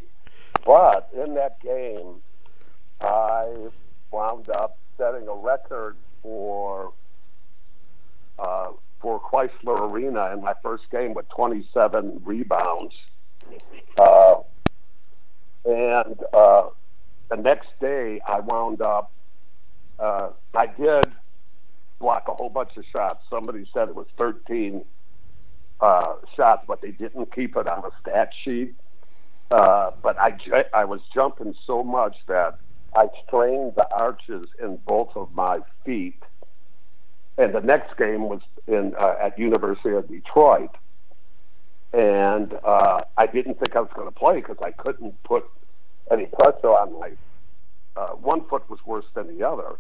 [0.66, 2.16] But in that game,
[3.00, 3.68] I
[4.10, 6.92] wound up setting a record for
[8.38, 12.94] uh, for Crisler Arena in my first game with 27 rebounds.
[13.96, 14.36] Uh,
[15.64, 16.68] and uh,
[17.30, 19.12] the next day, I wound up.
[19.98, 21.04] Uh, I did
[22.00, 23.20] block a whole bunch of shots.
[23.30, 24.84] Somebody said it was 13
[25.80, 28.74] uh, shots, but they didn't keep it on a stat sheet.
[29.50, 30.36] Uh, but I,
[30.74, 32.58] I was jumping so much that
[32.96, 36.22] I strained the arches in both of my feet
[37.40, 40.70] and the next game was in uh, at University of Detroit,
[41.92, 45.44] and uh, I didn't think I was going to play because I couldn't put
[46.12, 47.12] any pressure on my
[47.96, 49.76] uh, one foot was worse than the other,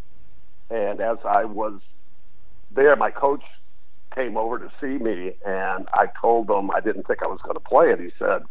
[0.70, 1.80] and as I was
[2.74, 3.42] there, my coach
[4.14, 7.54] came over to see me, and I told him I didn't think I was going
[7.54, 8.42] to play, and he said,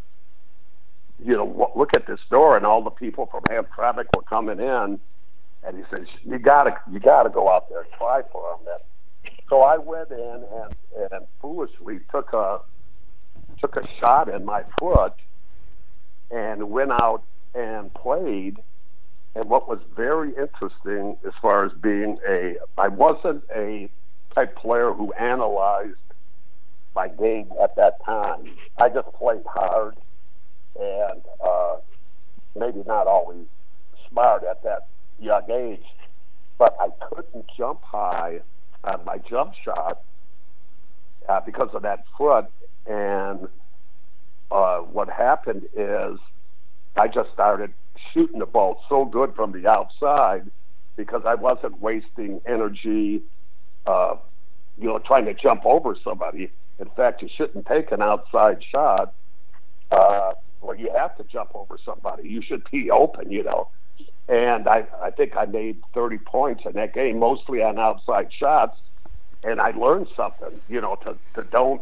[1.23, 4.99] "You know, look at this door, and all the people from Hamtramck were coming in."
[5.63, 8.77] And he says, "You gotta, you gotta go out there and try for them."
[9.49, 12.59] So I went in and, and foolishly took a
[13.59, 15.13] took a shot in my foot
[16.31, 17.23] and went out
[17.55, 18.57] and played.
[19.35, 23.89] And what was very interesting as far as being a, I wasn't a
[24.33, 25.95] type player who analyzed
[26.95, 28.55] my game at that time.
[28.77, 29.95] I just played hard
[30.79, 31.75] and uh,
[32.57, 33.45] maybe not always
[34.09, 34.87] smart at that
[35.19, 35.85] young age,
[36.57, 38.39] but I couldn't jump high
[38.83, 40.01] on my jump shot
[41.27, 42.45] uh, because of that foot.
[42.87, 43.47] And
[44.51, 46.19] uh, what happened is
[46.95, 47.73] I just started
[48.13, 50.49] shooting the ball so good from the outside
[50.95, 53.21] because I wasn't wasting energy,
[53.85, 54.15] uh,
[54.77, 56.51] you know, trying to jump over somebody.
[56.79, 59.13] In fact, you shouldn't take an outside shot
[59.91, 62.29] uh, where you have to jump over somebody.
[62.29, 63.69] You should be open, you know.
[64.27, 68.77] And I, I think I made 30 points in that game, mostly on outside shots.
[69.43, 71.81] And I learned something, you know, to, to don't,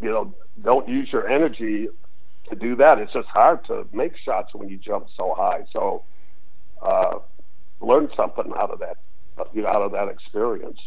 [0.00, 1.88] you know, don't use your energy
[2.48, 2.98] to do that.
[2.98, 5.64] It's just hard to make shots when you jump so high.
[5.72, 6.02] So,
[6.82, 7.18] uh,
[7.80, 8.96] learn something out of that,
[9.52, 10.78] you know, out of that experience.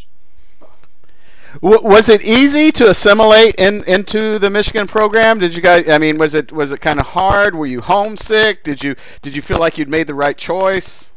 [1.61, 5.39] Was it easy to assimilate in, into the Michigan program?
[5.39, 5.89] Did you guys?
[5.89, 7.55] I mean, was it was it kind of hard?
[7.55, 8.63] Were you homesick?
[8.63, 11.09] Did you did you feel like you'd made the right choice?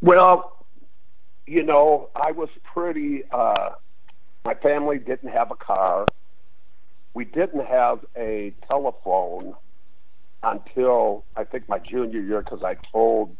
[0.00, 0.64] Well,
[1.46, 3.24] you know, I was pretty.
[3.32, 3.70] Uh,
[4.44, 6.06] my family didn't have a car.
[7.14, 9.54] We didn't have a telephone
[10.42, 13.36] until I think my junior year because I told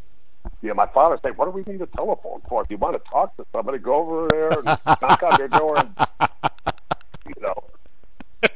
[0.62, 2.62] you know, my father said, "What do we need a telephone for?
[2.62, 5.76] If you want to talk to somebody, go over there and knock on their door."
[5.78, 5.94] And,
[7.26, 7.54] you know,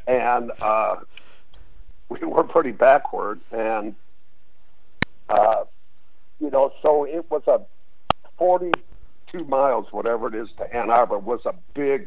[0.06, 0.96] and uh,
[2.08, 3.94] we were pretty backward, and
[5.28, 5.64] uh,
[6.40, 7.60] you know, so it was a
[8.38, 12.06] forty-two miles, whatever it is, to Ann Arbor was a big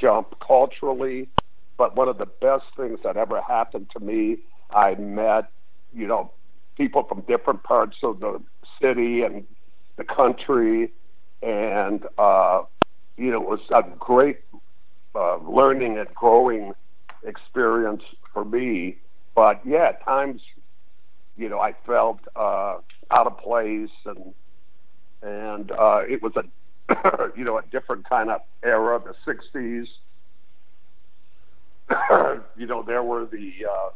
[0.00, 1.28] jump culturally,
[1.76, 4.38] but one of the best things that ever happened to me.
[4.70, 5.50] I met,
[5.92, 6.32] you know,
[6.76, 8.40] people from different parts of the
[8.82, 9.44] city and
[9.96, 10.92] the country,
[11.42, 12.62] and uh,
[13.16, 14.40] you know, it was a great
[15.14, 16.72] uh, learning and growing
[17.24, 18.98] experience for me.
[19.34, 20.42] But yeah, at times,
[21.36, 22.76] you know, I felt uh,
[23.10, 24.34] out of place, and
[25.22, 26.42] and uh, it was a
[27.36, 29.86] you know a different kind of era, the '60s.
[32.56, 33.90] you know, there were the uh,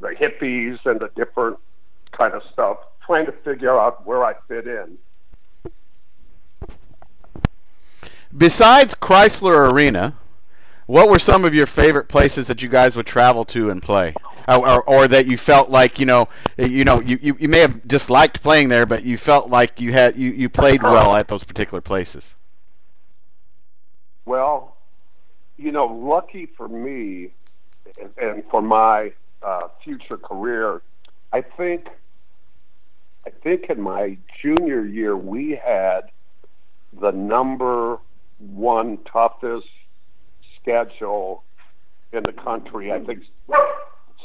[0.00, 1.58] the hippies and the different
[2.16, 4.98] kind of stuff, trying to figure out where I fit in.
[8.36, 10.18] Besides Crisler Arena,
[10.86, 14.14] what were some of your favorite places that you guys would travel to and play?
[14.46, 17.58] Or, or, or, that you felt like you know you know you, you, you may
[17.58, 21.28] have disliked playing there, but you felt like you had you, you played well at
[21.28, 22.24] those particular places.
[24.24, 24.76] Well,
[25.58, 27.32] you know, lucky for me
[28.16, 30.80] and for my uh, future career,
[31.30, 31.88] I think
[33.28, 36.10] I think in my junior year we had
[36.98, 37.98] the number
[38.38, 39.66] one toughest
[40.58, 41.44] schedule
[42.14, 42.90] in the country.
[42.90, 43.24] I think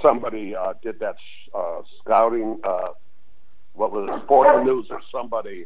[0.02, 1.16] somebody uh, did that
[1.54, 2.62] uh, scouting.
[2.64, 2.90] Uh,
[3.74, 5.66] what was it, Sporting News or somebody?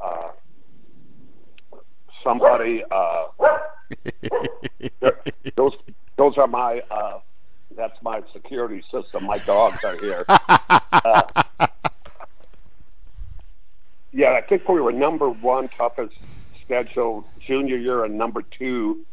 [0.00, 0.28] Uh,
[2.22, 2.84] somebody.
[2.92, 3.24] Uh,
[5.56, 5.72] those
[6.16, 6.80] those are my.
[6.92, 7.18] Uh,
[7.76, 9.24] that's my security system.
[9.24, 10.24] My dogs are here.
[11.04, 11.66] Uh,
[14.12, 16.14] yeah, I think we were number one toughest
[16.64, 19.04] schedule junior year and number two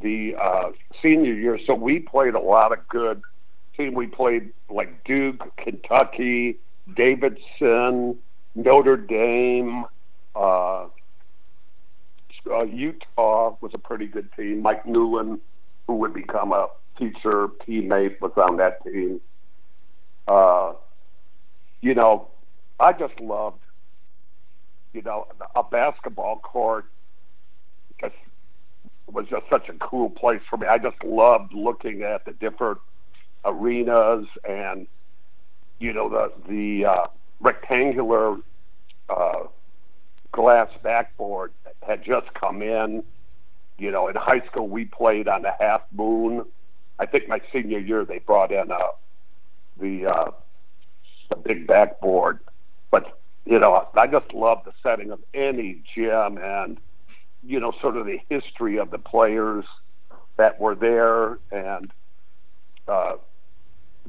[0.00, 0.70] the uh,
[1.02, 1.58] senior year.
[1.66, 3.22] So we played a lot of good
[3.76, 3.94] team.
[3.94, 6.58] We played like Duke, Kentucky,
[6.96, 8.18] Davidson,
[8.54, 9.84] Notre Dame,
[10.34, 10.86] uh,
[12.50, 14.62] uh, Utah was a pretty good team.
[14.62, 15.38] Mike Newlin,
[15.86, 16.66] who would become a
[16.98, 19.20] future teammate, was on that team.
[20.26, 20.72] Uh,
[21.80, 22.28] you know,
[22.80, 23.58] I just loved
[24.92, 26.86] you know, a basketball court
[28.00, 28.14] just
[29.10, 30.66] was just such a cool place for me.
[30.66, 32.78] I just loved looking at the different
[33.44, 34.86] arenas and
[35.78, 37.06] you know the the uh,
[37.40, 38.36] rectangular
[39.08, 39.44] uh,
[40.32, 41.52] glass backboard
[41.86, 43.02] had just come in.
[43.78, 46.44] You know, in high school we played on the half moon.
[46.98, 48.78] I think my senior year they brought in uh,
[49.80, 50.30] the uh,
[51.30, 52.38] the big backboard,
[52.90, 56.78] but you know, I just love the setting of any gym and,
[57.42, 59.64] you know, sort of the history of the players
[60.36, 61.90] that were there and
[62.86, 63.14] uh,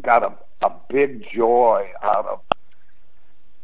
[0.02, 2.40] got a, a big joy out of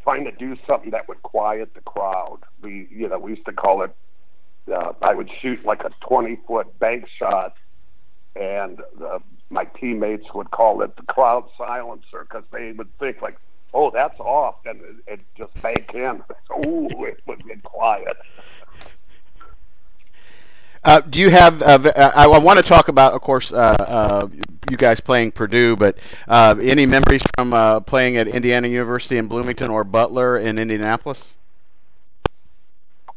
[0.03, 2.39] trying to do something that would quiet the crowd.
[2.61, 3.91] We, you know, we used to call it,
[4.73, 7.53] uh, I would shoot like a 20 foot bank shot
[8.35, 13.37] and uh, my teammates would call it the crowd silencer because they would think like,
[13.73, 16.21] oh, that's off, and it, it just sank in.
[16.51, 18.17] oh, it would get quiet.
[20.83, 21.61] Uh, do you have?
[21.61, 24.27] Uh, I, I want to talk about, of course, uh, uh,
[24.69, 25.97] you guys playing Purdue, but
[26.27, 31.35] uh, any memories from uh, playing at Indiana University in Bloomington or Butler in Indianapolis?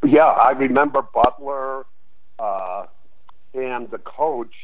[0.05, 1.87] Yeah, I remember Butler
[3.55, 4.55] and the coach.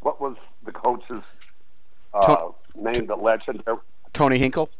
[0.00, 1.24] what was the coach's
[2.12, 3.78] uh, named the legendary
[4.14, 4.70] Tony Hinkle.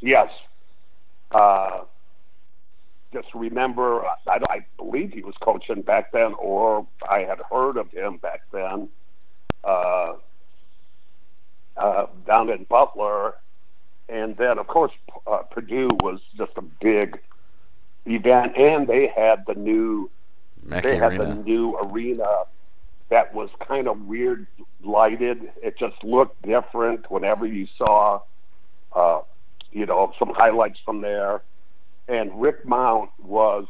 [0.00, 0.30] Yes.
[1.30, 1.80] Uh,
[3.12, 7.90] just remember, I, I believe he was coaching back then, or I had heard of
[7.90, 8.88] him back then.
[9.62, 10.14] Uh,
[11.76, 13.34] uh, down in Butler,
[14.08, 14.92] and then of course
[15.26, 17.18] uh, Purdue was just a big
[18.06, 20.10] event, and they had the new
[20.62, 21.24] they had Arena.
[21.24, 22.44] the new arena
[23.14, 24.44] that was kind of weird
[24.82, 25.38] lighted.
[25.62, 28.22] It just looked different whenever you saw,
[28.92, 29.20] uh,
[29.70, 31.42] you know, some highlights from there.
[32.08, 33.66] And Rick Mount was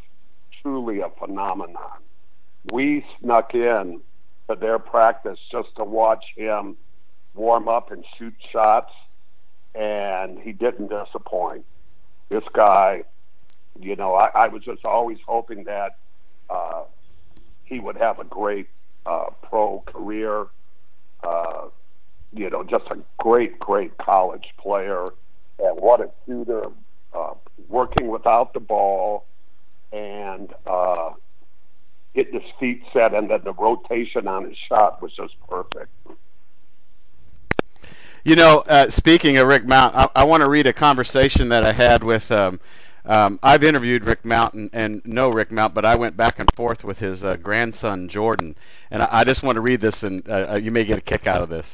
[0.62, 2.01] truly a phenomenon.
[2.72, 4.01] We snuck in
[4.49, 6.78] to their practice just to watch him
[7.34, 8.92] warm up and shoot shots,
[9.74, 11.66] and he didn't disappoint.
[12.30, 13.03] This guy,
[13.78, 15.99] you know, I, I was just always hoping that
[16.49, 16.84] uh,
[17.64, 18.68] he would have a great
[19.07, 20.46] uh, pro career.
[21.22, 21.68] Uh,
[22.32, 25.05] you know, just a great, great college player,
[25.59, 26.66] and what a shooter,
[27.14, 27.34] uh,
[27.68, 29.24] working without the ball,
[29.92, 31.11] and uh,
[32.14, 35.90] getting his feet set, and then the rotation on his shot was just perfect.
[38.24, 41.62] You know, uh, speaking of Rick Mount, I, I want to read a conversation that
[41.62, 42.30] I had with.
[42.30, 42.59] Um,
[43.05, 46.48] um, I've interviewed Rick Mount and, and know Rick Mount, but I went back and
[46.55, 48.57] forth with his uh, grandson Jordan,
[48.90, 51.02] and I, I just want to read this, and uh, uh, you may get a
[51.02, 51.66] kick out of this.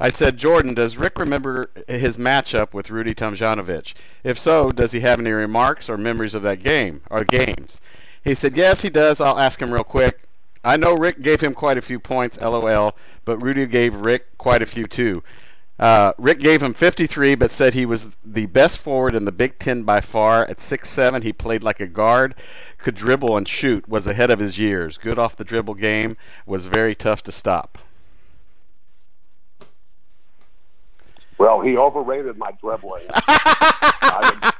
[0.00, 3.94] I said, Jordan, does Rick remember his matchup with Rudy Tomjanovich?
[4.24, 7.78] If so, does he have any remarks or memories of that game or games?
[8.24, 9.20] He said, yes, he does.
[9.20, 10.20] I'll ask him real quick.
[10.64, 14.62] I know Rick gave him quite a few points, lol, but Rudy gave Rick quite
[14.62, 15.22] a few too.
[15.78, 19.58] Uh, Rick gave him 53, but said he was the best forward in the Big
[19.58, 20.42] Ten by far.
[20.42, 22.36] At 6'7", he played like a guard,
[22.78, 24.98] could dribble and shoot, was ahead of his years.
[24.98, 26.16] Good off the dribble game,
[26.46, 27.78] was very tough to stop.
[31.38, 33.06] Well, he overrated my dribbling.
[33.10, 34.52] I,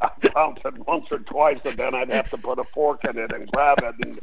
[0.00, 3.32] I counted once or twice, and then I'd have to put a fork in it
[3.32, 4.18] and grab it and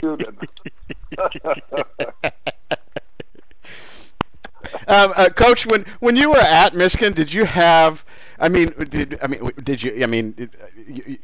[0.00, 0.34] shoot it.
[4.88, 8.04] um, uh, Coach, when when you were at Michigan, did you have?
[8.38, 10.02] I mean, did I mean did you?
[10.02, 10.50] I mean, did,
[10.86, 11.18] you,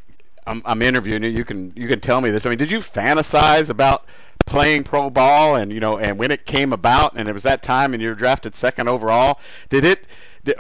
[0.47, 1.31] I'm, I'm interviewing you.
[1.31, 2.47] You can you can tell me this.
[2.47, 4.05] I mean, did you fantasize about
[4.47, 7.63] playing pro ball and you know and when it came about and it was that
[7.63, 9.39] time and you were drafted second overall?
[9.71, 10.07] Did it?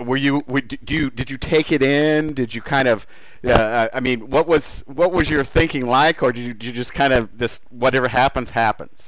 [0.00, 0.42] Were you?
[0.42, 2.34] Did you did you take it in?
[2.34, 3.06] Did you kind of?
[3.44, 6.72] Uh, I mean, what was what was your thinking like, or did you, did you
[6.72, 9.07] just kind of this whatever happens happens?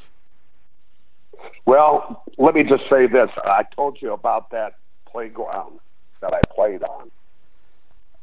[1.70, 3.28] Well, let me just say this.
[3.44, 4.72] I told you about that
[5.06, 5.78] playground
[6.20, 7.12] that I played on.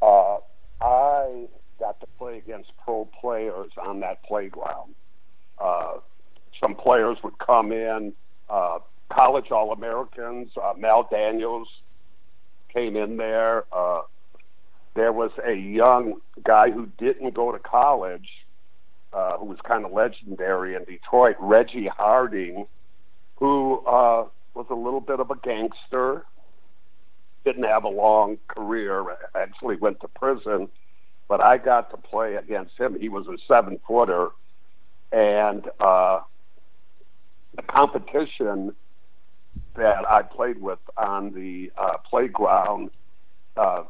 [0.01, 0.39] Uh,
[0.85, 1.45] I
[1.79, 4.95] got to play against pro players on that playground.
[5.63, 5.99] Uh,
[6.59, 8.11] some players would come in,
[8.49, 8.79] uh,
[9.13, 10.49] college All Americans.
[10.61, 11.69] Uh, Mel Daniels
[12.73, 13.63] came in there.
[13.71, 14.01] Uh,
[14.93, 18.27] there was a young guy who didn't go to college,
[19.13, 22.67] uh, who was kind of legendary in Detroit, Reggie Harding
[23.37, 26.25] who uh, was a little bit of a gangster,
[27.45, 30.67] didn't have a long career, actually went to prison,
[31.29, 32.97] but I got to play against him.
[32.99, 34.29] He was a seven footer,
[35.11, 36.21] and uh,
[37.55, 38.73] the competition
[39.75, 42.89] that I played with on the uh, playground
[43.55, 43.83] uh,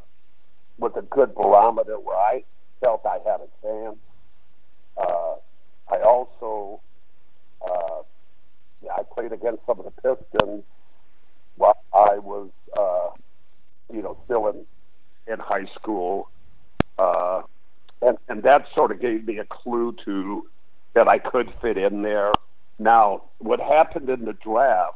[0.78, 2.44] was a good barometer where I
[2.82, 3.98] felt I had a chance.
[4.98, 5.36] Uh,
[5.90, 6.82] I also
[7.66, 8.02] uh,
[8.84, 10.64] I played against some of the Pistons
[11.56, 13.10] while I was, uh,
[13.94, 14.66] you know, still in
[15.32, 16.30] in high school,
[16.98, 17.42] uh,
[18.02, 20.48] and and that sort of gave me a clue to
[20.94, 22.32] that I could fit in there.
[22.80, 24.96] Now, what happened in the draft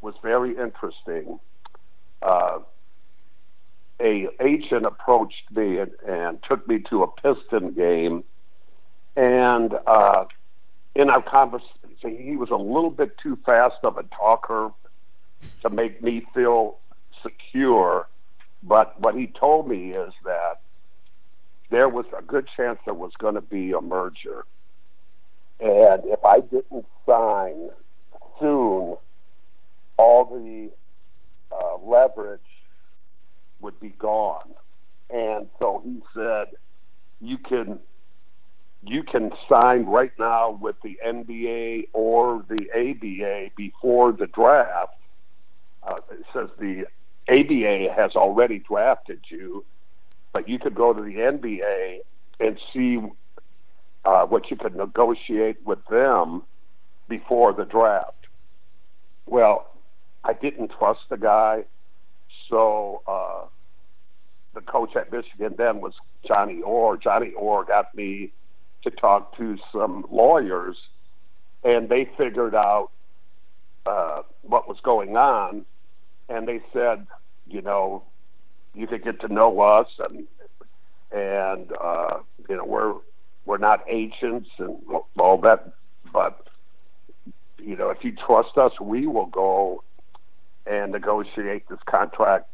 [0.00, 1.38] was very interesting.
[2.22, 2.58] Uh,
[4.00, 8.24] a agent approached me and, and took me to a Piston game,
[9.16, 10.24] and uh,
[10.94, 14.70] in our conversation, he was a little bit too fast of a talker
[15.62, 16.78] to make me feel
[17.22, 18.08] secure.
[18.62, 20.60] But what he told me is that
[21.70, 24.44] there was a good chance there was going to be a merger.
[25.60, 27.70] And if I didn't sign
[28.38, 28.96] soon,
[29.96, 30.70] all the
[31.50, 32.40] uh, leverage
[33.60, 34.50] would be gone.
[35.10, 36.48] And so he said,
[37.20, 37.78] you can
[38.82, 44.92] you can sign right now with the NBA or the ABA before the draft.
[45.82, 46.84] Uh, it says the
[47.28, 49.64] ABA has already drafted you,
[50.32, 51.98] but you could go to the NBA
[52.38, 52.98] and see
[54.04, 56.42] uh, what you could negotiate with them
[57.08, 58.12] before the draft.
[59.26, 59.66] well,
[60.24, 61.64] I didn't trust the guy,
[62.50, 63.46] so uh,
[64.54, 65.92] the coach at Michigan then was
[66.26, 66.96] Johnny Orr.
[66.96, 68.32] Johnny Orr got me
[68.86, 70.76] to talk to some lawyers,
[71.64, 72.90] and they figured out
[73.84, 75.66] uh, what was going on,
[76.28, 77.06] and they said,
[77.48, 78.04] you know,
[78.74, 80.24] you could get to know us, and
[81.12, 82.18] and uh,
[82.48, 82.94] you know we're
[83.44, 84.76] we're not agents and
[85.18, 85.72] all that,
[86.12, 86.46] but
[87.58, 89.82] you know if you trust us, we will go
[90.66, 92.46] and negotiate this contract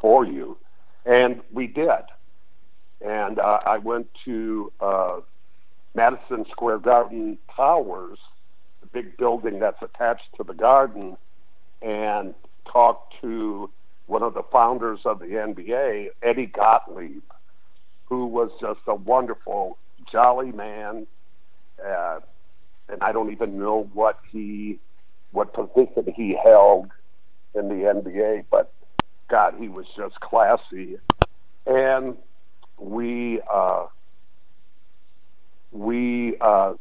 [0.00, 0.56] for you,
[1.04, 2.04] and we did.
[3.04, 5.20] And uh, I went to uh,
[5.96, 8.18] Madison Square Garden Towers,
[8.82, 11.16] the big building that's attached to the garden,
[11.80, 12.34] and
[12.70, 13.70] talked to
[14.06, 17.22] one of the founders of the NBA, Eddie Gottlieb,
[18.04, 19.78] who was just a wonderful,
[20.12, 21.06] jolly man.
[21.84, 22.20] Uh,
[22.90, 24.78] and I don't even know what he,
[25.32, 26.90] what position he held
[27.54, 28.70] in the NBA, but
[29.28, 30.98] God, he was just classy.
[31.66, 32.16] And
[32.78, 33.86] we, uh,
[35.72, 36.74] we uh,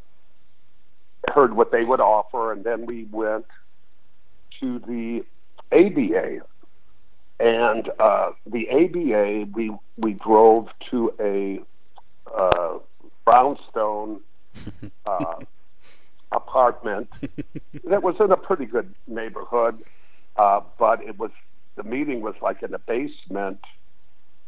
[1.33, 3.45] heard what they would offer, and then we went
[4.59, 5.23] to the
[5.71, 6.45] ABA.
[7.39, 11.59] And uh, the ABA, we we drove to a
[12.33, 12.79] uh,
[13.25, 14.21] brownstone
[15.05, 15.35] uh,
[16.31, 17.09] apartment
[17.83, 19.83] that was in a pretty good neighborhood,
[20.37, 21.31] uh, but it was
[21.75, 23.59] the meeting was like in the basement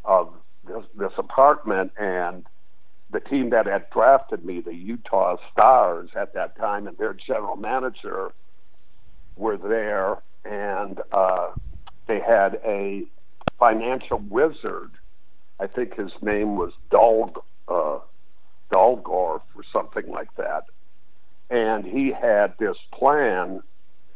[0.05, 0.33] of
[0.65, 2.45] this, this apartment, and
[3.11, 7.55] the team that had drafted me, the Utah Stars at that time, and their general
[7.55, 8.31] manager
[9.35, 11.51] were there, and uh,
[12.07, 13.03] they had a
[13.59, 14.91] financial wizard.
[15.59, 17.33] I think his name was Dol
[17.67, 17.99] uh,
[18.71, 20.65] Dolgoff or something like that,
[21.49, 23.61] and he had this plan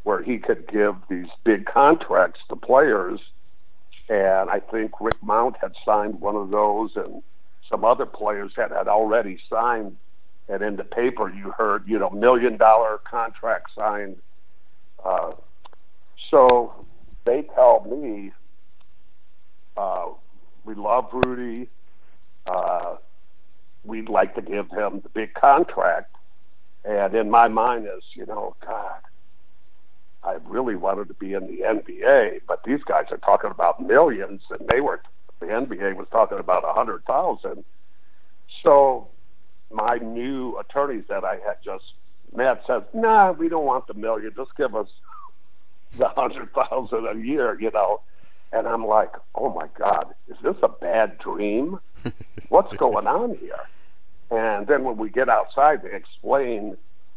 [0.02, 3.20] where he could give these big contracts to players.
[4.08, 7.22] And I think Rick Mount had signed one of those, and
[7.72, 9.96] some other players had, had already signed.
[10.48, 14.16] And in the paper, you heard, you know, million dollar contract signed.
[15.04, 15.32] Uh,
[16.30, 16.86] so
[17.24, 18.32] they tell me,
[19.76, 20.08] uh,
[20.64, 21.68] we love Rudy.
[22.46, 22.96] Uh,
[23.84, 26.14] we'd like to give him the big contract.
[26.84, 29.00] And in my mind is, you know, God,
[30.22, 34.42] I really wanted to be in the NBA, but these guys are talking about millions,
[34.50, 35.00] and they were
[35.42, 37.64] the NBA was talking about a hundred thousand.
[38.62, 39.08] So
[39.70, 41.84] my new attorneys that I had just
[42.34, 44.32] met said, "Nah, we don't want the million.
[44.36, 44.88] Just give us
[45.98, 48.00] the hundred thousand a year," you know.
[48.52, 51.80] And I'm like, "Oh my God, is this a bad dream?
[52.48, 53.66] What's going on here?"
[54.30, 56.76] And then when we get outside, they explain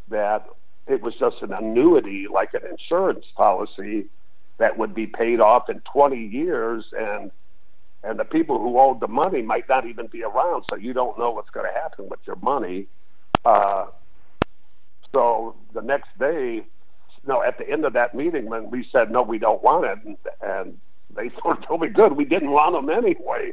[0.10, 0.46] that
[0.88, 4.06] it was just an annuity, like an insurance policy,
[4.58, 7.32] that would be paid off in 20 years, and
[8.06, 11.18] and the people who owed the money might not even be around, so you don't
[11.18, 12.88] know what's going to happen with your money.
[13.44, 13.88] Uh,
[15.12, 16.66] so the next day,
[17.26, 19.98] no, at the end of that meeting, when we said no, we don't want it,
[20.06, 20.78] and, and
[21.16, 23.52] they sort of told me, good, we didn't want them anyway.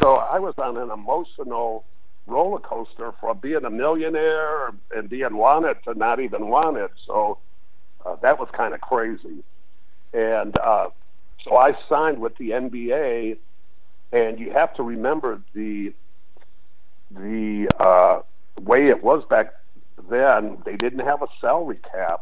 [0.00, 1.84] So I was on an emotional
[2.26, 6.90] roller coaster from being a millionaire and being wanted to not even wanted.
[7.06, 7.38] So
[8.04, 9.42] uh, that was kind of crazy.
[10.12, 10.88] And uh,
[11.44, 13.38] so I signed with the NBA,
[14.12, 15.92] and you have to remember the
[17.10, 18.20] the uh,
[18.60, 19.52] way it was back
[20.10, 20.58] then.
[20.64, 22.20] They didn't have a salary cap,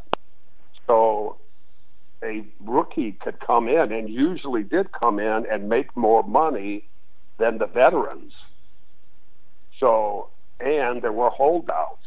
[0.87, 1.39] so
[2.23, 6.85] a rookie could come in and usually did come in and make more money
[7.39, 8.33] than the veterans.
[9.79, 12.01] So, and there were holdouts.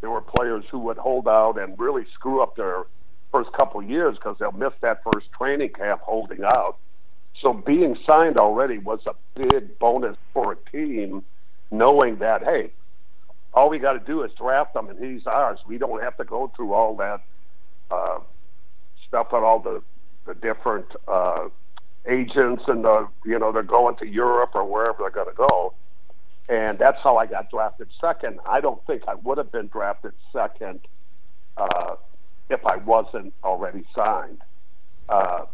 [0.00, 2.84] There were players who would hold out and really screw up their
[3.32, 6.76] first couple years because they'll miss that first training camp holding out.
[7.42, 11.24] So being signed already was a big bonus for a team,
[11.70, 12.72] knowing that hey,
[13.54, 15.58] all we got to do is draft him and he's ours.
[15.66, 17.20] We don't have to go through all that
[17.90, 18.18] uh,
[19.06, 19.82] stuff on all the
[20.26, 21.48] the different uh,
[22.08, 25.74] agents and the you know they're going to Europe or wherever they're going to go
[26.48, 28.40] and that's how I got drafted second.
[28.46, 30.80] I don't think I would have been drafted second
[31.56, 31.96] uh,
[32.48, 34.40] if I wasn't already signed.
[35.08, 35.44] Uh,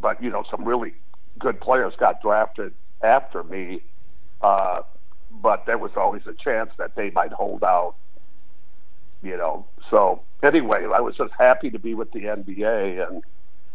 [0.00, 0.94] but you know, some really
[1.38, 2.72] good players got drafted
[3.02, 3.82] after me,
[4.42, 4.82] uh,
[5.30, 7.94] but there was always a chance that they might hold out.
[9.22, 13.24] You know, so anyway, I was just happy to be with the NBA and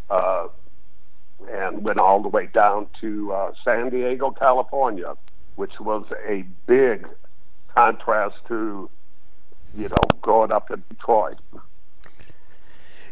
[0.09, 0.47] uh,
[1.49, 5.15] and went all the way down to uh, San Diego, California
[5.55, 7.07] which was a big
[7.73, 8.89] contrast to,
[9.75, 11.39] you know, growing up in Detroit.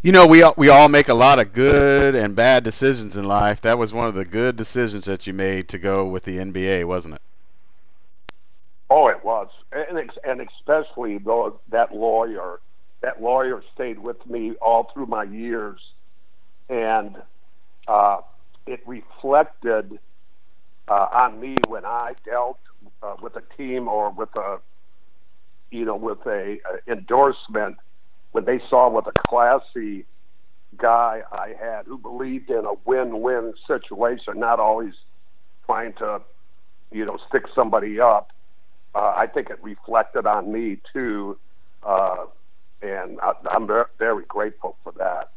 [0.04, 3.26] You know, we all, we all make a lot of good and bad decisions in
[3.26, 3.62] life.
[3.62, 6.86] That was one of the good decisions that you made to go with the NBA,
[6.86, 7.22] wasn't it?
[8.90, 12.60] Oh, it was, and and especially though that lawyer,
[13.02, 15.80] that lawyer stayed with me all through my years,
[16.68, 17.16] and
[17.88, 18.18] uh,
[18.66, 20.00] it reflected
[20.88, 22.60] uh, on me when I dealt
[23.04, 24.58] uh, with a team or with a,
[25.70, 27.78] you know, with a, a endorsement
[28.32, 30.06] when they saw what a classy
[30.78, 34.94] guy I had who believed in a win-win situation, not always
[35.66, 36.22] trying to,
[36.92, 38.30] you know, stick somebody up.
[38.94, 41.38] Uh, I think it reflected on me too,
[41.84, 42.26] uh,
[42.82, 45.30] and I, I'm very, grateful for that.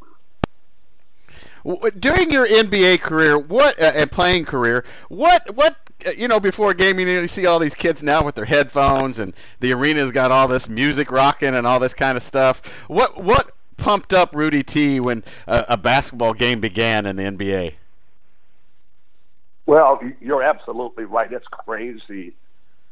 [1.99, 5.75] During your NBA career, what uh, playing career, what what
[6.05, 9.33] Uh, you know before gaming, you, see all these kids now with their headphones and
[9.59, 12.61] the arena's got all this music rocking and all this kind of stuff.
[12.87, 17.75] What what pumped up Rudy T when a, a basketball game began in the NBA?
[19.65, 21.31] Well, you're absolutely right.
[21.31, 22.33] It's crazy.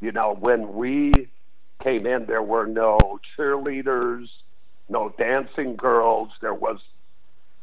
[0.01, 1.29] You know, when we
[1.83, 4.27] came in, there were no cheerleaders,
[4.89, 6.29] no dancing girls.
[6.41, 6.79] There was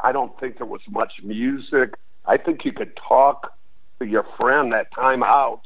[0.02, 1.94] I don't think there was much music.
[2.24, 3.52] I think you could talk
[4.04, 5.62] your friend at timeouts.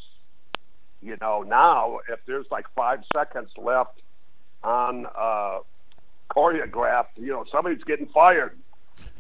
[1.02, 4.00] You know, now if there's like five seconds left
[4.62, 5.58] on uh,
[6.30, 8.58] choreographed, you know, somebody's getting fired.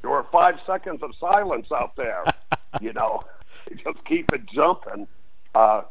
[0.00, 2.24] There were five seconds of silence out there.
[2.80, 3.24] you know,
[3.70, 5.06] just keep it jumping.
[5.54, 5.82] Uh,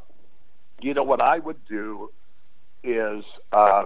[0.81, 2.11] you know what I would do
[2.83, 3.85] is, uh,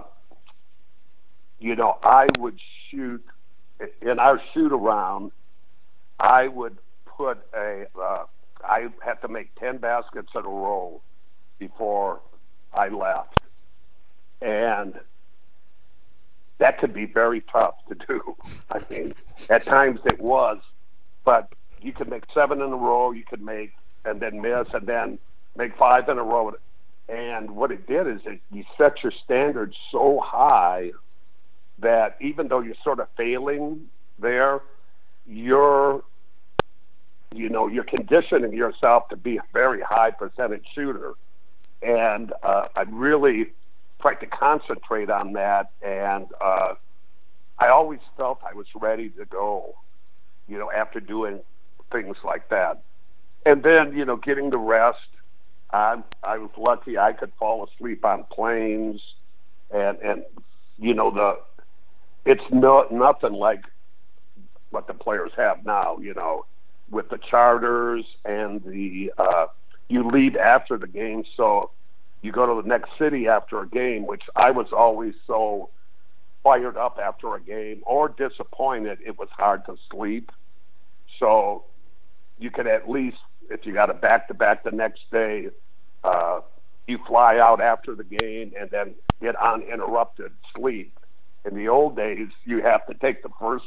[1.60, 2.58] you know, I would
[2.90, 3.22] shoot
[4.00, 5.32] in our shoot around,
[6.18, 7.84] I would put a.
[7.98, 8.24] Uh,
[8.64, 11.02] I had to make ten baskets in a row
[11.58, 12.20] before
[12.72, 13.34] I left,
[14.40, 14.94] and
[16.58, 18.36] that could be very tough to do.
[18.70, 19.14] I mean,
[19.50, 20.58] at times it was,
[21.24, 23.12] but you could make seven in a row.
[23.12, 23.72] You could make
[24.04, 25.18] and then miss, and then
[25.56, 26.52] make five in a row.
[27.08, 30.90] And what it did is it you set your standards so high
[31.78, 33.86] that even though you're sort of failing
[34.18, 34.60] there,
[35.26, 36.02] you're
[37.34, 41.12] you know you're conditioning yourself to be a very high percentage shooter,
[41.82, 43.48] and uh, I really
[44.00, 46.74] tried to concentrate on that, and uh,
[47.58, 49.74] I always felt I was ready to go,
[50.46, 51.40] you know, after doing
[51.92, 52.82] things like that,
[53.44, 54.98] and then you know getting the rest.
[55.70, 59.02] I I was lucky I could fall asleep on planes,
[59.70, 60.22] and and
[60.78, 61.34] you know the
[62.24, 63.60] it's not nothing like
[64.70, 65.98] what the players have now.
[65.98, 66.46] You know,
[66.90, 69.46] with the charters and the uh,
[69.88, 71.70] you leave after the game, so
[72.22, 75.70] you go to the next city after a game, which I was always so
[76.42, 78.98] fired up after a game or disappointed.
[79.04, 80.30] It was hard to sleep,
[81.18, 81.64] so
[82.38, 83.16] you could at least
[83.50, 85.48] if you got a back to back the next day.
[86.04, 86.40] Uh,
[86.86, 90.98] you fly out after the game and then get uninterrupted sleep
[91.44, 93.64] in the old days, you have to take the first,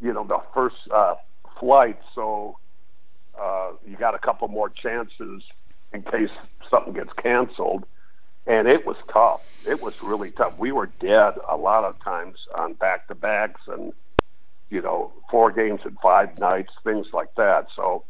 [0.00, 1.14] you know, the first uh,
[1.62, 1.98] flight.
[2.14, 2.58] So
[3.40, 5.42] uh, you got a couple more chances
[5.94, 6.30] in case
[6.68, 7.84] something gets canceled.
[8.46, 9.40] And it was tough.
[9.64, 10.58] It was really tough.
[10.58, 13.92] We were dead a lot of times on back to backs and,
[14.68, 17.68] you know, four games in five nights, things like that.
[17.76, 18.04] So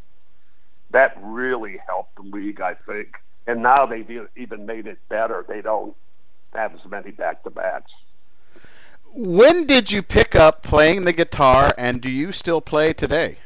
[0.90, 3.08] that really helped the league, I think.
[3.46, 5.44] And now they've even made it better.
[5.46, 5.94] They don't
[6.54, 7.90] have as many back to backs
[9.14, 13.38] when did you pick up playing the guitar, and do you still play today?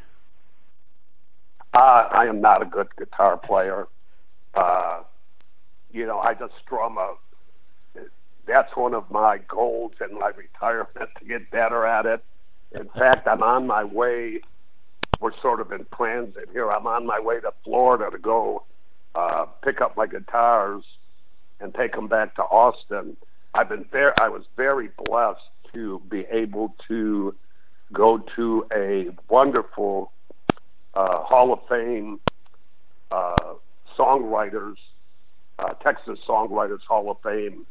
[1.75, 3.89] Uh, I am not a good guitar player.
[4.55, 5.01] Uh,
[5.93, 7.17] you know, I just strum a.
[8.47, 12.25] That's one of my goals in my retirement to get better at it.
[12.73, 14.41] In fact, I'm on my way.
[15.21, 16.71] We're sort of in transit here.
[16.71, 18.65] I'm on my way to Florida to go
[19.15, 20.85] uh, pick up my guitars
[21.59, 23.17] and take them back to Austin.
[23.55, 24.15] I've been there.
[24.21, 25.41] I was very blessed
[25.77, 27.35] to be able to
[27.93, 30.13] go to a wonderful
[30.95, 32.19] uh, Hall of Fame
[33.11, 33.55] uh,
[33.99, 34.77] songwriters,
[35.59, 37.67] uh, Texas Songwriters Hall of Fame,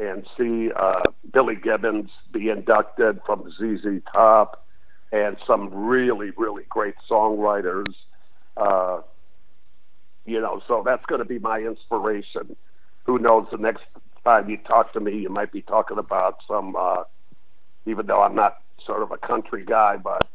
[0.00, 1.02] and see uh,
[1.32, 4.64] Billy Gibbons be inducted from ZZ Top,
[5.12, 7.92] and some really, really great songwriters.
[8.56, 9.00] Uh,
[10.24, 12.56] you know, so that's going to be my inspiration.
[13.04, 13.46] Who knows?
[13.50, 13.82] The next
[14.24, 17.04] time you talk to me, you might be talking about some uh,
[17.86, 20.26] even though I'm not sort of a country guy, but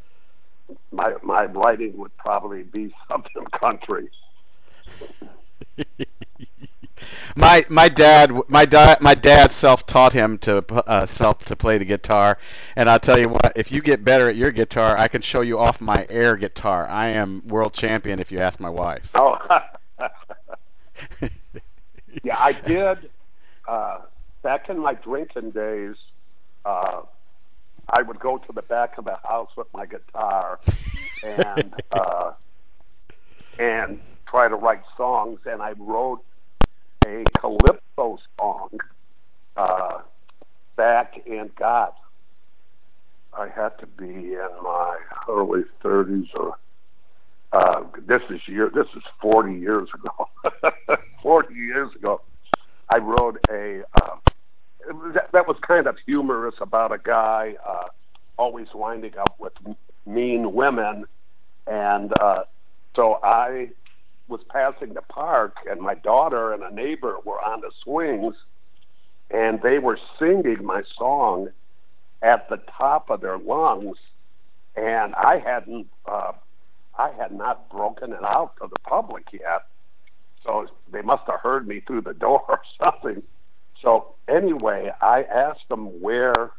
[0.91, 4.09] my my writing would probably be something country.
[7.35, 11.77] My my dad my dad my dad self taught him to uh, self to play
[11.77, 12.37] the guitar,
[12.75, 15.41] and I'll tell you what, if you get better at your guitar, I can show
[15.41, 16.87] you off my air guitar.
[16.87, 19.03] I am world champion if you ask my wife.
[19.13, 19.37] Oh,
[22.23, 23.09] yeah, I did.
[23.67, 24.01] Uh,
[24.41, 25.95] back in my drinking days,
[26.63, 27.01] uh,
[27.89, 30.59] I would go to the back of the house with my guitar
[31.23, 32.31] and uh,
[33.59, 36.23] and try to write songs, and I wrote
[37.05, 38.69] a calypso song
[39.55, 39.99] uh,
[40.75, 41.91] back in God.
[43.37, 44.97] I had to be in my
[45.29, 46.57] early 30s or
[47.51, 50.29] uh, this is year this is 40 years ago
[51.21, 52.21] 40 years ago
[52.89, 54.15] I wrote a uh,
[55.13, 57.87] that, that was kind of humorous about a guy uh,
[58.37, 59.53] always winding up with
[60.05, 61.05] mean women.
[61.67, 62.43] And uh,
[62.95, 63.69] so I
[64.27, 68.35] was passing the park, and my daughter and a neighbor were on the swings,
[69.31, 71.49] and they were singing my song
[72.21, 73.97] at the top of their lungs,
[74.75, 76.31] and I hadn't, uh,
[76.97, 79.63] I had not broken it out to the public yet,
[80.43, 83.21] so they must have heard me through the door or something.
[83.81, 86.51] So anyway, I asked them where.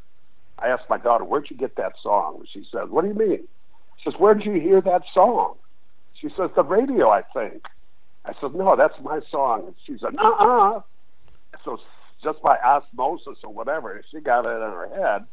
[0.59, 3.47] I asked my daughter, "Where'd you get that song?" She said, "What do you mean?"
[3.99, 5.57] She says, "Where'd you hear that song?"
[6.21, 7.64] She says, the radio, I think.
[8.25, 9.75] I said, no, that's my song.
[9.87, 10.81] She said, uh-uh.
[11.64, 11.79] So
[12.23, 15.27] just by osmosis or whatever, she got it in her head.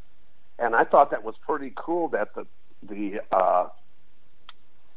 [0.60, 2.46] And I thought that was pretty cool that the
[2.88, 3.70] the uh,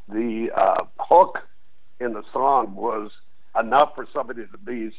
[0.08, 1.38] the uh, hook
[1.98, 3.10] in the song was
[3.58, 4.94] enough for somebody to be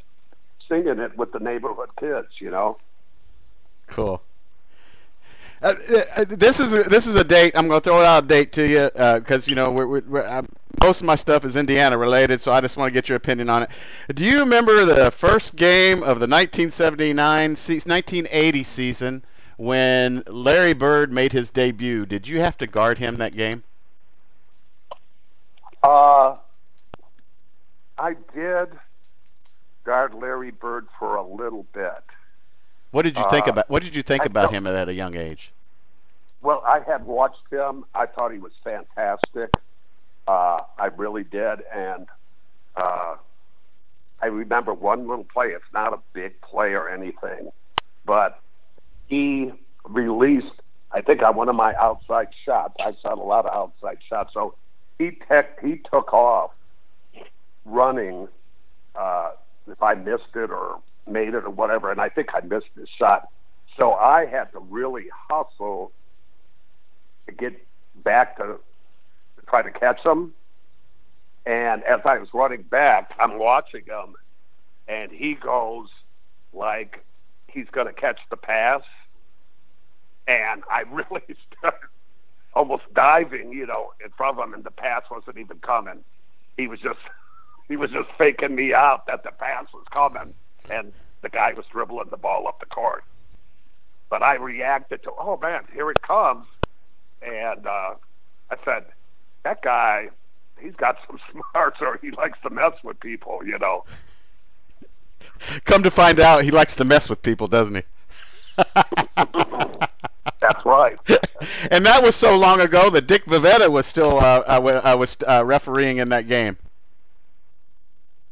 [0.68, 2.78] singing it with the neighborhood kids, you know.
[3.88, 4.22] Cool.
[5.62, 5.74] Uh,
[6.16, 7.54] uh, this is a, this is a date.
[7.56, 9.88] I'm going to throw it out a date to you because uh, you know we're,
[9.88, 10.44] we're, we're, uh,
[10.84, 13.50] most of my stuff is Indiana related, so I just want to get your opinion
[13.50, 13.70] on it.
[14.14, 19.26] Do you remember the first game of the 1979 1980 season
[19.58, 22.06] when Larry Bird made his debut?
[22.06, 23.64] Did you have to guard him that game?
[25.82, 26.36] Uh,
[27.98, 28.70] I did
[29.88, 32.04] guard Larry Bird for a little bit.
[32.92, 34.94] What did you uh, think about What did you think I about him at a
[34.94, 35.52] young age?
[36.42, 37.86] Well, I had watched him.
[37.96, 39.50] I thought he was fantastic.
[40.28, 42.06] Uh, I really did, and
[42.76, 43.16] uh,
[44.22, 45.48] I remember one little play.
[45.48, 47.50] It's not a big play or anything,
[48.06, 48.42] but
[49.08, 49.52] he
[49.86, 50.62] released.
[50.92, 52.76] I think on one of my outside shots.
[52.80, 54.56] I shot a lot of outside shots, so
[55.00, 56.52] he tech, he took off
[57.66, 58.28] running.
[58.96, 59.32] Uh,
[59.68, 62.90] if I missed it or made it or whatever, and I think I missed this
[62.98, 63.30] shot.
[63.78, 65.92] So I had to really hustle
[67.28, 67.54] to get
[68.04, 68.58] back to,
[69.48, 70.34] try to catch him.
[71.46, 74.16] And as I was running back, I'm watching him,
[74.88, 75.88] and he goes
[76.54, 77.06] like
[77.48, 78.82] he's going to catch the pass.
[80.28, 81.24] And I really
[81.58, 81.88] started
[82.54, 86.04] almost diving, you know, in front of him, and the pass wasn't even coming.
[86.58, 87.00] He was just
[87.68, 90.34] he was just faking me out that the pass was coming
[90.70, 93.04] and the guy was dribbling the ball up the court.
[94.10, 96.46] But I reacted to, oh man, here it comes,
[97.22, 97.96] and uh,
[98.50, 98.86] I said,
[99.44, 100.10] that guy,
[100.60, 101.20] he's got some
[101.52, 103.84] smarts, or he likes to mess with people, you know.
[105.66, 107.84] Come to find out, he likes to mess with people, doesn't he?
[110.40, 110.98] That's right.
[111.72, 115.18] and that was so long ago that Dick Bavetta was still uh, uh, uh, was
[115.28, 116.58] uh, refereeing in that game.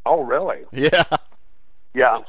[0.05, 0.59] Oh, really?
[0.71, 1.03] Yeah.
[1.93, 2.19] Yeah.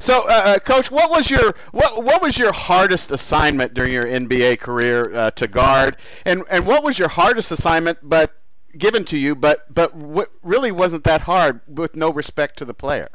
[0.00, 4.06] So, uh, uh, coach, what was your what what was your hardest assignment during your
[4.06, 8.32] NBA career uh, to guard, and and what was your hardest assignment, but
[8.78, 12.74] given to you, but but what really wasn't that hard, with no respect to the
[12.74, 13.08] player?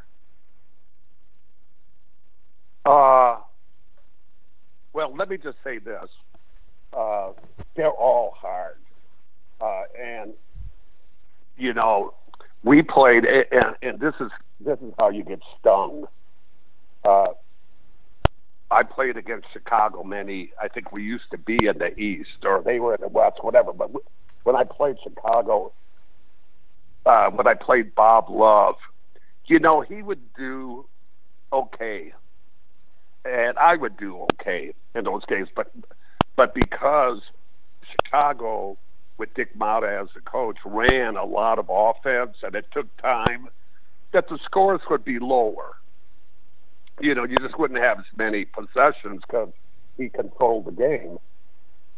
[2.86, 3.38] Uh,
[4.94, 6.10] well, let me just say this:
[6.94, 7.32] uh,
[7.76, 8.78] they're all hard,
[9.62, 10.34] uh, and
[11.58, 12.14] you know,
[12.66, 16.06] we played, and, and this is this is how you get stung.
[17.06, 17.28] Uh,
[18.72, 20.52] I played against Chicago many.
[20.60, 23.38] I think we used to be in the East, or they were in the West,
[23.42, 23.72] whatever.
[23.72, 23.92] But
[24.44, 25.74] when I played Chicago,
[27.06, 28.76] uh, when I played Bob Love,
[29.46, 30.88] you know, he would do
[31.54, 32.14] okay,
[33.24, 35.50] and I would do okay in those games.
[35.56, 35.72] But
[36.36, 37.22] but because
[37.92, 38.80] Chicago
[39.18, 43.48] with Dick Motta as the coach ran a lot of offense, and it took time
[44.14, 45.74] that the scores would be lower.
[47.00, 49.50] You know, you just wouldn't have as many possessions because
[49.98, 51.18] he controlled the game.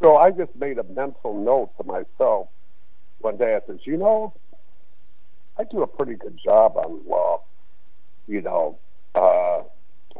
[0.02, 2.48] So I just made a mental note to myself
[3.18, 3.56] one day.
[3.56, 4.34] I says, you know,
[5.58, 7.42] I do a pretty good job on law.
[8.26, 8.78] you know,
[9.14, 9.62] uh,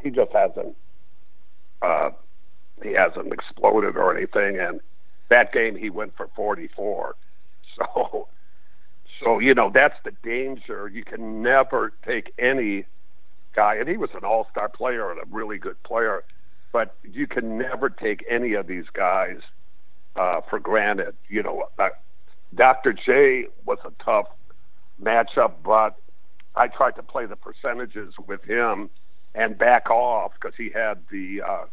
[0.03, 0.75] he just hasn't
[1.83, 2.11] uh,
[2.83, 4.59] he hasn't exploded or anything.
[4.59, 4.81] And
[5.31, 7.15] that game he went for 44.
[7.77, 8.27] So,
[9.23, 10.89] so you know that's the danger.
[10.89, 12.87] You can never take any
[13.55, 16.25] guy, and he was an all-star player and a really good player,
[16.73, 19.39] but you can never take any of these guys
[20.17, 21.15] uh, for granted.
[21.29, 21.91] You know, uh,
[22.55, 22.93] Dr.
[22.93, 24.27] J was a tough
[25.01, 25.97] matchup, but
[26.57, 28.91] I tried to play the percentages with him
[29.35, 31.65] and back off because he had the uh,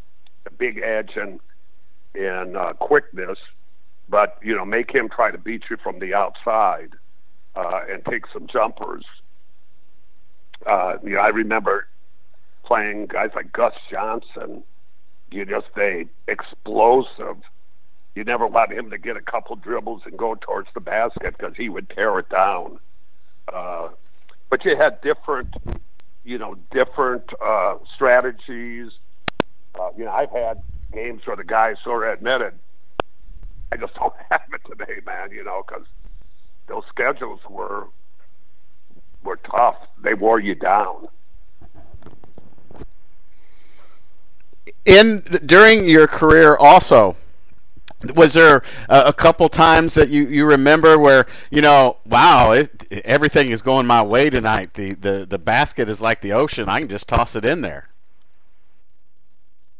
[0.44, 1.40] the big edge and
[2.16, 3.38] in uh, quickness
[4.08, 6.90] but you know, make him try to beat you from the outside
[7.54, 9.04] uh, and take some jumpers.
[10.64, 11.86] Uh, you know, I remember
[12.64, 14.62] playing guys like Gus Johnson.
[15.30, 17.36] You just a explosive.
[18.14, 21.54] You never let him to get a couple dribbles and go towards the basket because
[21.56, 22.78] he would tear it down.
[23.52, 23.90] Uh,
[24.48, 25.54] but you had different,
[26.24, 28.92] you know, different uh, strategies.
[29.78, 30.62] Uh, you know, I've had
[30.92, 32.54] games where the guys sort of admitted,
[33.72, 35.30] I just don't have it today, man.
[35.30, 35.86] You know, because
[36.68, 37.88] those schedules were
[39.22, 39.76] were tough.
[40.02, 41.08] They wore you down.
[44.84, 47.16] In during your career, also,
[48.14, 52.86] was there a, a couple times that you you remember where you know, wow, it,
[53.04, 54.74] everything is going my way tonight.
[54.74, 56.68] The the the basket is like the ocean.
[56.68, 57.88] I can just toss it in there.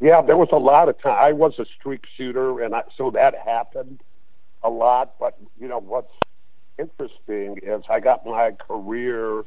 [0.00, 1.18] Yeah, there was a lot of time.
[1.18, 4.02] I was a streak shooter, and I, so that happened
[4.62, 5.14] a lot.
[5.18, 6.12] But you know what's
[6.78, 9.44] interesting is I got my career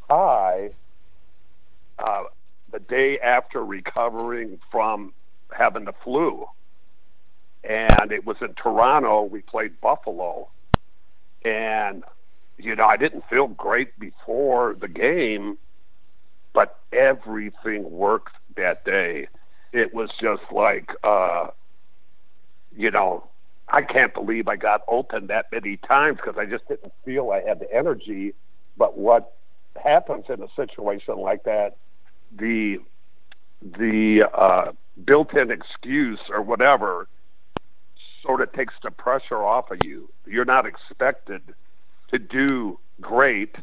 [0.00, 0.70] high
[1.98, 2.24] uh,
[2.72, 5.14] the day after recovering from
[5.52, 6.46] having the flu,
[7.62, 9.22] and it was in Toronto.
[9.22, 10.50] We played Buffalo,
[11.44, 12.02] and
[12.58, 15.58] you know I didn't feel great before the game,
[16.52, 19.28] but everything worked that day
[19.74, 21.48] it was just like, uh,
[22.74, 23.28] you know,
[23.68, 27.40] I can't believe I got open that many times because I just didn't feel I
[27.46, 28.34] had the energy.
[28.76, 29.34] But what
[29.82, 31.76] happens in a situation like that,
[32.34, 32.78] the
[33.62, 34.72] the uh,
[35.04, 37.08] built-in excuse or whatever
[38.22, 40.08] sort of takes the pressure off of you.
[40.26, 41.42] You're not expected
[42.10, 43.56] to do great,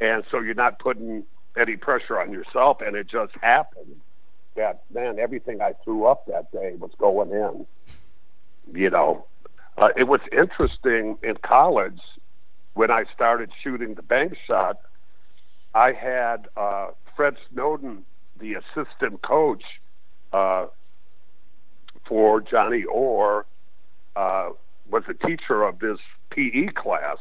[0.00, 1.24] and so you're not putting
[1.58, 3.96] any pressure on yourself, and it just happens
[4.56, 7.66] that man, everything I threw up that day was going in.
[8.72, 9.26] You know,
[9.78, 12.00] uh, it was interesting in college
[12.74, 14.80] when I started shooting the bank shot.
[15.74, 18.04] I had uh, Fred Snowden,
[18.38, 19.62] the assistant coach
[20.32, 20.66] uh,
[22.08, 23.46] for Johnny Orr,
[24.14, 24.50] uh,
[24.90, 25.98] was a teacher of this
[26.30, 27.18] PE class,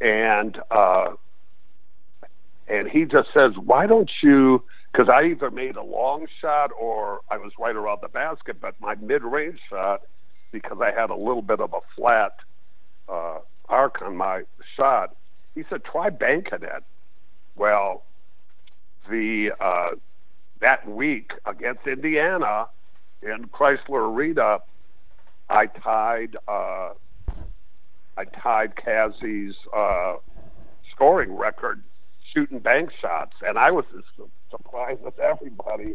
[0.00, 1.10] and uh,
[2.68, 4.62] and he just says, "Why don't you?"
[4.98, 8.74] Because I either made a long shot or I was right around the basket, but
[8.80, 10.00] my mid-range shot,
[10.50, 12.32] because I had a little bit of a flat
[13.08, 13.38] uh,
[13.68, 14.42] arc on my
[14.76, 15.14] shot,
[15.54, 16.82] he said, try banking it.
[17.54, 18.02] Well,
[19.08, 19.90] the uh,
[20.60, 22.66] that week against Indiana
[23.22, 24.58] in Crisler Arena,
[25.48, 26.94] I tied uh,
[28.16, 30.14] I tied Cazzie's uh,
[30.92, 31.84] scoring record
[32.34, 34.37] shooting bank shots, and I was surprised
[35.02, 35.94] with everybody.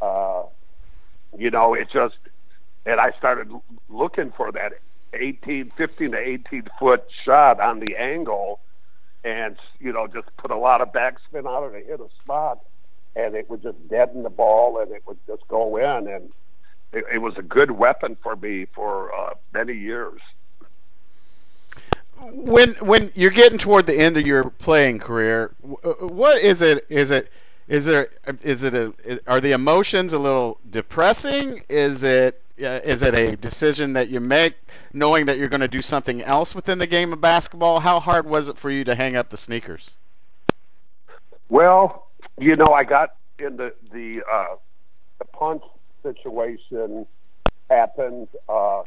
[0.00, 0.44] Uh,
[1.36, 2.16] you know, it just,
[2.86, 3.50] and I started
[3.88, 4.72] looking for that
[5.14, 8.60] 18, 15 to 18 foot shot on the angle,
[9.24, 12.58] and you know, just put a lot of backspin on it to hit a spot,
[13.14, 16.30] and it would just deaden the ball, and it would just go in, and
[16.92, 20.20] it, it was a good weapon for me for uh, many years
[22.30, 26.86] when when you're getting toward the end of your playing career, uh, what is it?
[26.88, 27.30] Is it
[27.72, 28.08] is there
[28.42, 28.92] is it a
[29.26, 31.62] are the emotions a little depressing?
[31.70, 34.56] Is it uh, is it a decision that you make
[34.92, 37.80] knowing that you're going to do something else within the game of basketball?
[37.80, 39.94] How hard was it for you to hang up the sneakers?
[41.48, 42.08] Well,
[42.38, 44.56] you know, I got in the the uh,
[45.18, 45.62] the punch
[46.02, 47.06] situation
[47.70, 48.82] happened, uh,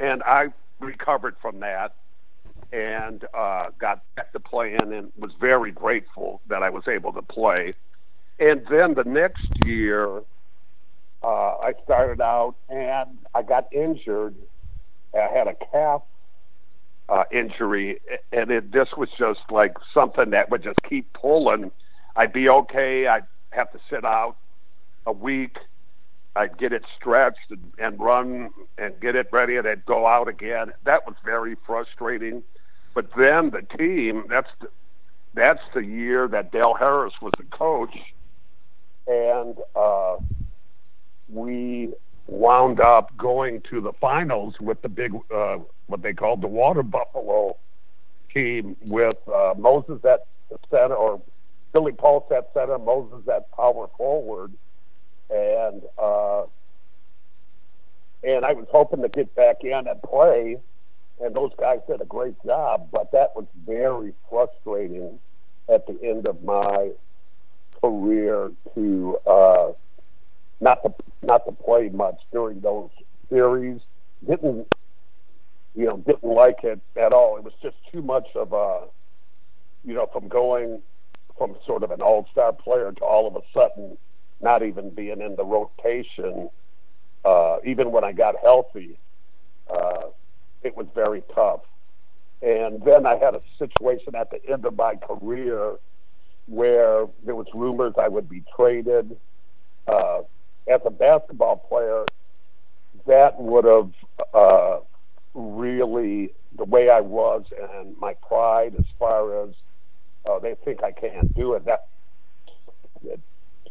[0.00, 0.48] and I
[0.80, 1.94] recovered from that
[2.74, 7.22] and uh, got back to playing and was very grateful that I was able to
[7.22, 7.72] play.
[8.40, 10.22] And then the next year,
[11.22, 14.34] uh, I started out and I got injured.
[15.14, 16.02] I had a calf
[17.08, 18.00] uh, injury,
[18.32, 21.70] and it, this was just like something that would just keep pulling.
[22.16, 23.06] I'd be okay.
[23.06, 24.36] I'd have to sit out
[25.06, 25.56] a week.
[26.36, 30.28] I'd get it stretched and, and run and get it ready, and I'd go out
[30.28, 30.72] again.
[30.84, 32.42] That was very frustrating.
[32.94, 34.68] But then the team, that's the,
[35.34, 37.96] that's the year that Del Harris was the coach,
[39.08, 40.16] and uh,
[41.28, 41.92] we
[42.26, 45.56] wound up going to the finals with the big, uh,
[45.86, 47.56] what they called the Water Buffalo
[48.32, 50.20] team, with uh, Moses at
[50.70, 51.22] center or
[51.72, 54.52] Billy Paultz at center, Moses at power forward,
[55.30, 56.42] and uh,
[58.22, 60.58] and I was hoping to get back in and play,
[61.20, 65.18] and those guys did a great job, but that was very frustrating
[65.72, 66.90] at the end of my
[67.80, 69.72] career to uh,
[70.60, 72.90] not to not to play much during those
[73.30, 73.80] series.
[74.28, 74.66] Didn't
[75.74, 75.98] you know?
[76.06, 77.36] Didn't like it at all.
[77.36, 78.86] It was just too much of a
[79.84, 80.80] you know from going
[81.36, 83.96] from sort of an all star player to all of a sudden
[84.40, 86.48] not even being in the rotation.
[87.24, 88.98] Uh, even when I got healthy,
[89.68, 90.08] uh,
[90.62, 91.60] it was very tough.
[92.40, 95.74] And then I had a situation at the end of my career
[96.48, 99.16] where there was rumors I would be traded.
[99.86, 100.20] Uh,
[100.68, 102.04] as a basketball player,
[103.06, 103.90] that would have
[104.34, 104.78] uh,
[105.34, 107.44] really the way I was
[107.74, 109.50] and my pride as far as
[110.28, 111.64] uh, they think I can't do it.
[111.64, 111.86] That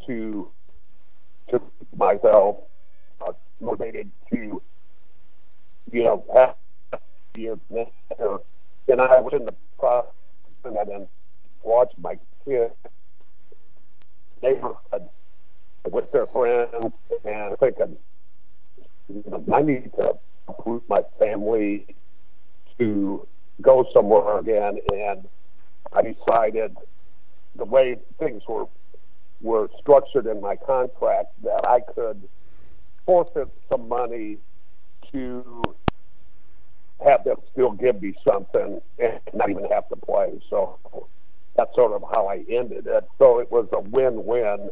[0.07, 0.49] to
[1.49, 1.61] to
[1.95, 2.57] myself
[3.21, 4.61] uh, motivated to
[5.91, 7.01] you know have
[7.35, 8.37] years later,
[8.87, 10.11] and I was in the process
[10.63, 11.07] and I then
[12.47, 12.67] my
[14.41, 15.09] neighborhood
[15.91, 16.69] with their friends
[17.25, 17.97] and thinking,
[19.09, 20.13] you know, I need to
[20.47, 21.95] uproot my family
[22.79, 23.27] to
[23.61, 24.77] go somewhere again.
[24.93, 25.27] And
[25.93, 26.75] I decided
[27.55, 28.65] the way things were
[29.39, 32.27] were structured in my contract that I could
[33.05, 34.37] forfeit some money
[35.11, 35.61] to
[37.05, 40.41] have them still give me something and not even have to play.
[40.49, 40.79] So
[41.57, 43.03] that's sort of how I ended it.
[43.17, 44.69] So it was a win-win,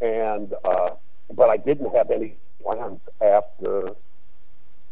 [0.00, 0.90] and uh,
[1.34, 3.90] but I didn't have any plans after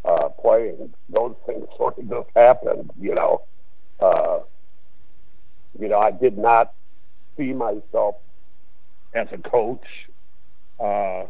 [0.05, 0.93] uh, playing.
[1.09, 3.43] Those things sort of just happened, you know.
[4.01, 4.41] Uh,
[5.79, 6.75] you know, I did not
[7.37, 8.17] see myself
[9.15, 9.87] as a coach.
[10.81, 11.25] Uh,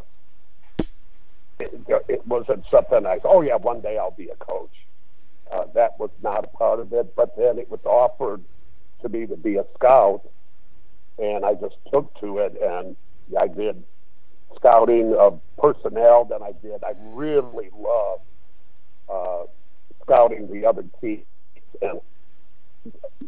[1.59, 1.71] it,
[2.09, 4.71] it wasn't something I, oh yeah, one day I'll be a coach.
[5.53, 7.15] Uh, that was not a part of it.
[7.15, 8.43] But then it was offered
[9.03, 10.21] to me to be a scout,
[11.19, 12.95] and I just took to it, and
[13.39, 13.83] I did
[14.55, 16.25] scouting of personnel.
[16.25, 16.83] Then I did.
[16.83, 18.23] I really loved
[19.11, 19.43] uh,
[20.03, 21.25] scouting the other teams
[21.81, 21.99] and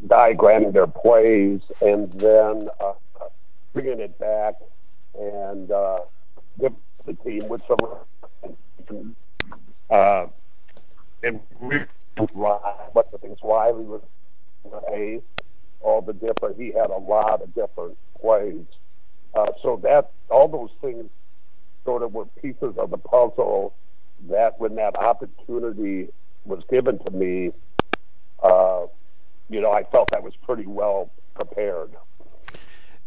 [0.07, 2.93] diagramming their plays, and then uh,
[3.73, 4.55] bringing it back
[5.17, 5.99] and uh,
[6.59, 6.73] give
[7.05, 9.15] the team with some
[9.89, 10.25] uh,
[11.23, 11.39] and
[12.33, 14.01] what the things Riley was
[14.91, 15.21] a
[15.81, 16.57] all the different.
[16.57, 18.65] He had a lot of different plays.
[19.33, 21.09] Uh, so that all those things
[21.83, 23.73] sort of were pieces of the puzzle
[24.29, 26.07] that when that opportunity
[26.45, 27.51] was given to me,
[28.41, 28.85] uh,
[29.49, 31.91] you know, I felt I was pretty well prepared.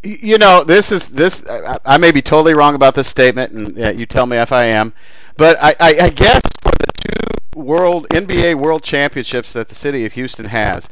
[0.01, 1.41] You know, this is this.
[1.85, 4.93] I, may be totally wrong about this statement, and you tell me if I am.
[5.37, 10.05] But I, I, I guess for the two world NBA World Championships that the city
[10.05, 10.85] of Houston has,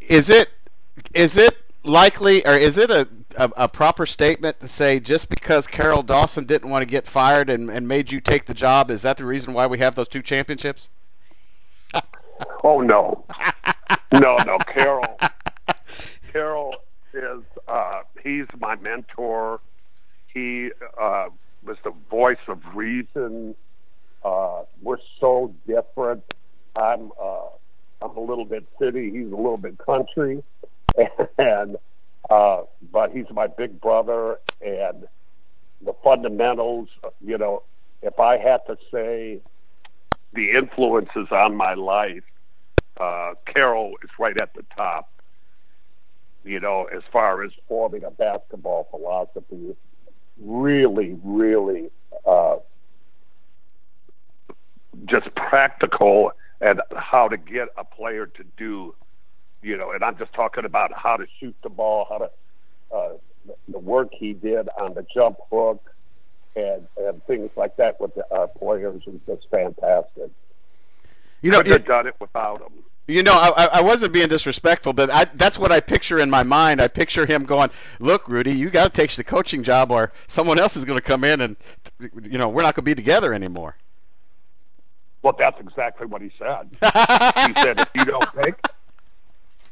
[0.00, 0.48] is it
[1.14, 5.66] is it likely or is it a, a, a proper statement to say just because
[5.66, 9.02] Carroll Dawson didn't want to get fired and, and made you take the job, is
[9.02, 10.88] that the reason why we have those two championships?
[12.64, 13.24] oh no,
[14.12, 15.18] no, no, Carroll.
[16.32, 16.74] Carroll
[17.12, 19.60] is uh, he's my mentor.
[20.32, 20.70] He
[21.00, 21.28] uh,
[21.64, 23.54] was the voice of reason.
[24.24, 26.22] Uh, we're so different.
[26.76, 27.48] I'm uh,
[28.02, 29.10] I'm a little bit city.
[29.10, 30.42] He's a little bit country,
[31.38, 31.76] and
[32.28, 32.62] uh,
[32.92, 34.38] but he's my big brother.
[34.60, 35.06] And
[35.84, 36.88] the fundamentals,
[37.20, 37.62] you know,
[38.02, 39.40] if I had to say
[40.32, 42.22] the influences on my life,
[42.98, 45.10] uh, Carroll is right at the top.
[46.44, 49.76] You know, as far as forming a basketball philosophy,
[50.40, 51.90] really, really
[52.26, 52.56] uh,
[55.06, 58.94] just practical and how to get a player to do,
[59.62, 62.30] you know, and I'm just talking about how to shoot the ball, how to
[62.94, 65.90] uh, the work he did on the jump hook,
[66.56, 70.30] and and things like that with the, our players was just fantastic.
[71.42, 72.84] You know, Couldn't have done it without him.
[73.06, 76.44] You know, I, I wasn't being disrespectful, but I, that's what I picture in my
[76.44, 76.80] mind.
[76.80, 80.60] I picture him going, "Look, Rudy, you got to take the coaching job, or someone
[80.60, 81.56] else is going to come in, and
[81.98, 83.74] you know, we're not going to be together anymore."
[85.22, 86.68] Well, that's exactly what he said.
[86.72, 88.54] he said, "If you don't take,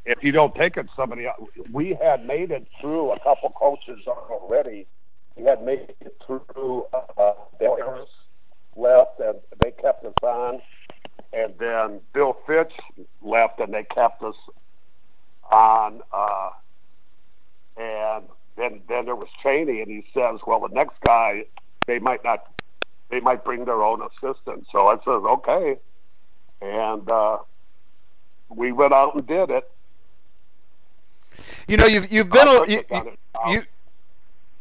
[0.05, 1.49] if you don't take it, somebody else.
[1.71, 4.87] We had made it through a couple coaches already.
[5.35, 6.85] We had made it through.
[6.93, 8.09] Uh, Del Harris
[8.75, 10.61] left, and they kept us on.
[11.31, 12.73] And then Bill Fitch
[13.21, 14.35] left, and they kept us
[15.51, 16.01] on.
[16.11, 16.49] Uh,
[17.77, 18.25] and
[18.57, 21.45] then then there was Chaney, and he says, "Well, the next guy,
[21.87, 22.43] they might not,
[23.09, 25.77] they might bring their own assistant." So I says, "Okay,"
[26.61, 27.37] and uh,
[28.49, 29.69] we went out and did it.
[31.67, 32.83] You know, you've you've been a, you,
[33.47, 33.61] you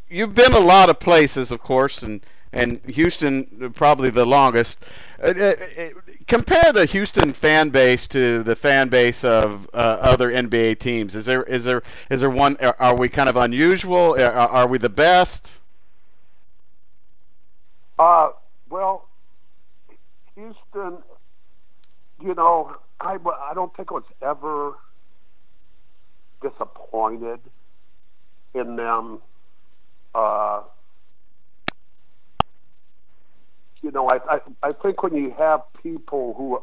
[0.09, 2.21] you've been a lot of places, of course, and
[2.53, 4.79] and Houston probably the longest.
[5.23, 5.89] Uh, uh, uh
[6.27, 11.15] compare the Houston fan base to the fan base of uh, other NBA teams.
[11.15, 12.57] Is there is there is there one?
[12.57, 14.17] Are we kind of unusual?
[14.19, 15.49] Are, are we the best?
[17.99, 18.31] Uh,
[18.71, 19.09] well,
[20.37, 20.99] Houston.
[22.21, 23.19] You know, I
[23.51, 24.75] I don't think I was ever
[26.41, 27.41] disappointed
[28.55, 29.21] in them.
[30.15, 30.63] Uh,
[33.83, 36.63] you know, I, I I think when you have people who,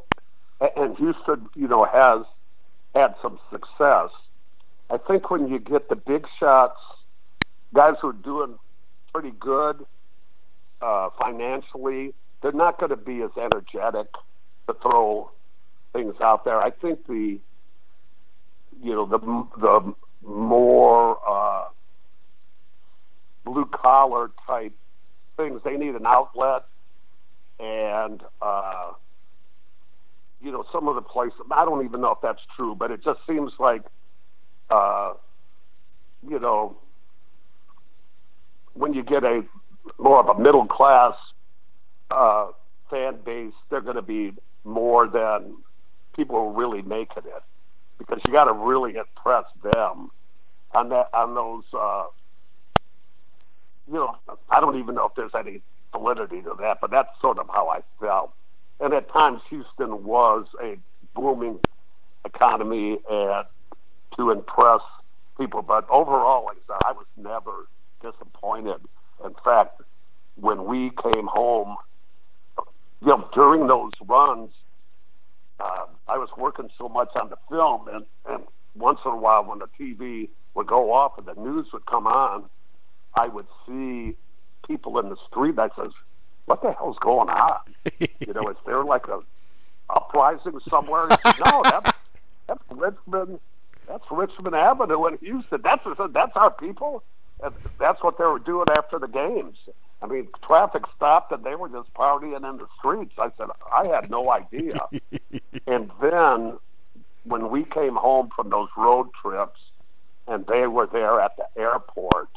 [0.76, 2.26] and Houston, you know, has
[2.94, 4.10] had some success.
[4.90, 6.80] I think when you get the big shots,
[7.74, 8.58] guys who are doing
[9.14, 9.86] pretty good
[10.82, 14.08] uh, financially, they're not going to be as energetic
[14.68, 15.32] to throw
[15.94, 16.60] things out there.
[16.60, 17.40] I think the,
[18.82, 19.20] you know, the
[19.60, 19.94] the
[20.28, 21.66] more uh,
[23.44, 24.74] blue collar type
[25.38, 26.64] things, they need an outlet
[27.60, 28.92] and uh,
[30.42, 31.40] you know some of the places.
[31.52, 33.84] I don't even know if that's true, but it just seems like
[34.70, 35.14] uh,
[36.28, 36.78] you know
[38.74, 39.42] when you get a
[40.00, 41.14] more of a middle class
[42.12, 42.48] uh,
[42.90, 44.32] fan base, they're going to be
[44.64, 45.56] more than
[46.16, 47.44] people who really making it
[47.98, 50.10] because you got to really impress them
[50.74, 51.64] on that on those.
[51.74, 52.06] Uh,
[53.88, 54.16] you know,
[54.50, 55.62] I don't even know if there's any
[55.96, 58.34] validity to that, but that's sort of how I felt.
[58.80, 60.78] And at times, Houston was a
[61.16, 61.60] booming
[62.26, 63.46] economy and
[64.18, 64.82] to impress
[65.40, 65.62] people.
[65.62, 67.68] But overall, like I said, I was never
[68.02, 68.82] disappointed.
[69.24, 69.82] In fact,
[70.36, 71.76] when we came home,
[73.02, 74.52] you know, during those runs,
[75.60, 78.44] uh, I was working so much on the film, and, and
[78.76, 82.08] once in a while, when the TV would go off and the news would come
[82.08, 82.46] on,
[83.16, 84.16] I would see
[84.68, 85.58] people in the street.
[85.58, 85.92] I says,
[86.46, 87.60] "What the hell's going on?
[88.00, 89.20] you know, is there like a
[89.90, 91.92] uprising somewhere?" Said, no, that's
[92.48, 93.40] that's Richmond.
[93.88, 95.62] That's Richmond Avenue in Houston.
[95.64, 97.04] That's that's our people.
[97.44, 99.58] And that's what they were doing after the games.
[100.02, 103.14] I mean, traffic stopped and they were just partying in the streets.
[103.18, 104.76] I said, I had no idea.
[105.68, 106.58] and then
[107.24, 109.60] when we came home from those road trips
[110.28, 112.30] and they were there at the airport,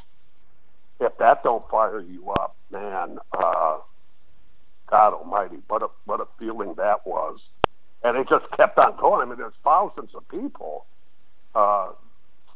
[1.01, 3.79] if that don't fire you up, man, uh,
[4.91, 7.39] God Almighty, what a what a feeling that was,
[8.03, 9.27] and it just kept on going.
[9.27, 10.87] I mean, there's thousands of people
[11.55, 11.91] uh,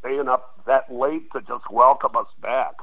[0.01, 2.75] staying up that late to just welcome us back.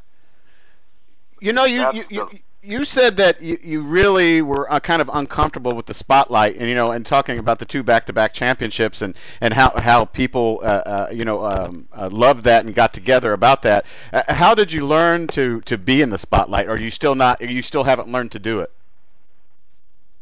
[1.42, 2.30] You know, you you, you,
[2.62, 6.68] you said that you, you really were uh, kind of uncomfortable with the spotlight, and
[6.68, 10.66] you know, and talking about the two back-to-back championships and and how how people uh,
[10.66, 13.86] uh, you know um, uh, loved that and got together about that.
[14.12, 16.68] Uh, how did you learn to to be in the spotlight?
[16.68, 17.40] Or you still not?
[17.42, 18.72] You still haven't learned to do it?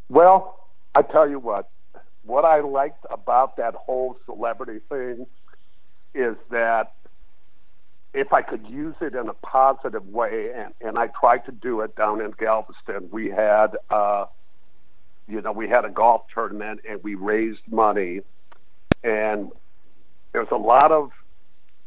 [0.08, 1.68] Well, I tell you what.
[2.24, 5.26] What I liked about that whole celebrity thing
[6.14, 6.92] is that
[8.14, 11.80] if I could use it in a positive way, and, and I tried to do
[11.82, 14.26] it down in Galveston, we had, uh,
[15.26, 18.20] you know, we had a golf tournament and we raised money,
[19.04, 19.50] and
[20.32, 21.10] there's a lot of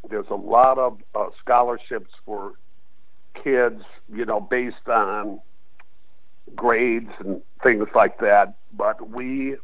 [0.09, 2.53] there's a lot of uh, scholarships for
[3.43, 3.81] kids,
[4.11, 5.39] you know, based on
[6.55, 8.55] grades and things like that.
[8.75, 9.57] But we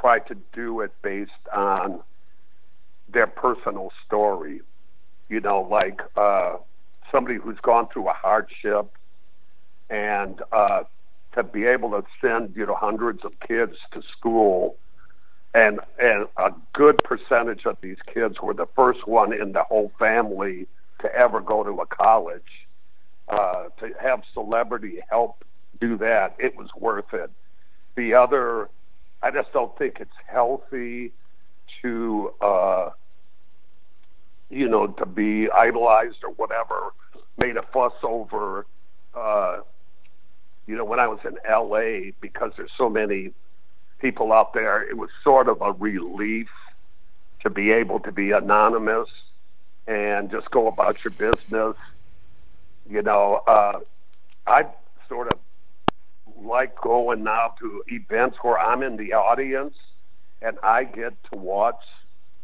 [0.00, 2.00] tried to do it based on
[3.12, 4.60] their personal story
[5.28, 6.56] you know, like uh,
[7.10, 8.90] somebody who's gone through a hardship
[9.90, 10.82] and uh,
[11.34, 14.76] to be able to send, you know, hundreds of kids to school.
[15.54, 19.92] And, and a good percentage of these kids were the first one in the whole
[19.98, 20.66] family
[21.00, 22.42] to ever go to a college.
[23.28, 25.44] Uh, to have celebrity help
[25.80, 27.30] do that, it was worth it.
[27.96, 28.68] The other,
[29.22, 31.12] I just don't think it's healthy
[31.82, 32.90] to uh,
[34.50, 36.92] you know, to be idolized or whatever,
[37.42, 38.66] made a fuss over,
[39.14, 39.58] uh,
[40.66, 43.32] you know, when I was in LA, because there's so many
[44.00, 46.48] people out there, it was sort of a relief
[47.42, 49.08] to be able to be anonymous
[49.86, 51.76] and just go about your business.
[52.88, 53.80] You know, uh,
[54.46, 54.64] I
[55.08, 55.38] sort of
[56.36, 59.74] like going now to events where I'm in the audience
[60.42, 61.80] and I get to watch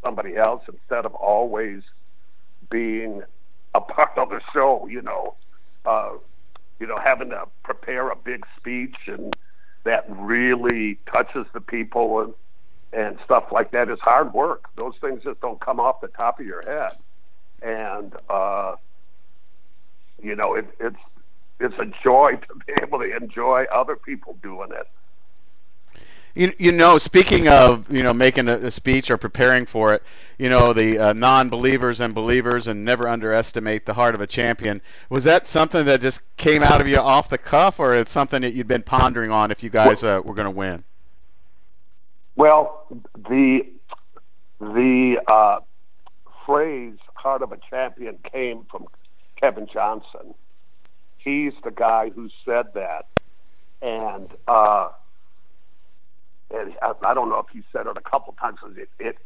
[0.02, 1.82] somebody else instead of always
[2.70, 3.22] being
[3.74, 4.86] a part of the show.
[4.90, 5.34] You know,
[5.84, 6.12] uh,
[6.78, 9.34] you know, having to prepare a big speech and
[9.84, 12.34] that really touches the people and
[12.92, 14.64] and stuff like that is hard work.
[14.76, 16.96] Those things just don't come off the top of your head,
[17.62, 18.74] and uh,
[20.22, 20.96] you know, it, it's
[21.60, 24.88] it's a joy to be able to enjoy other people doing it.
[26.34, 30.02] You, you know, speaking of you know making a, a speech or preparing for it,
[30.38, 34.80] you know the uh, non-believers and believers, and never underestimate the heart of a champion.
[35.08, 38.42] Was that something that just came out of you off the cuff, or it's something
[38.42, 40.84] that you'd been pondering on if you guys uh, were going to win?
[42.36, 42.86] Well,
[43.16, 43.62] the
[44.60, 45.58] the uh,
[46.46, 48.86] phrase "heart of a champion" came from
[49.40, 50.34] Kevin Johnson.
[51.18, 53.06] He's the guy who said that,
[53.82, 54.28] and.
[54.46, 54.90] Uh,
[56.50, 58.58] and I don't know if he said it a couple times.
[58.76, 59.16] It it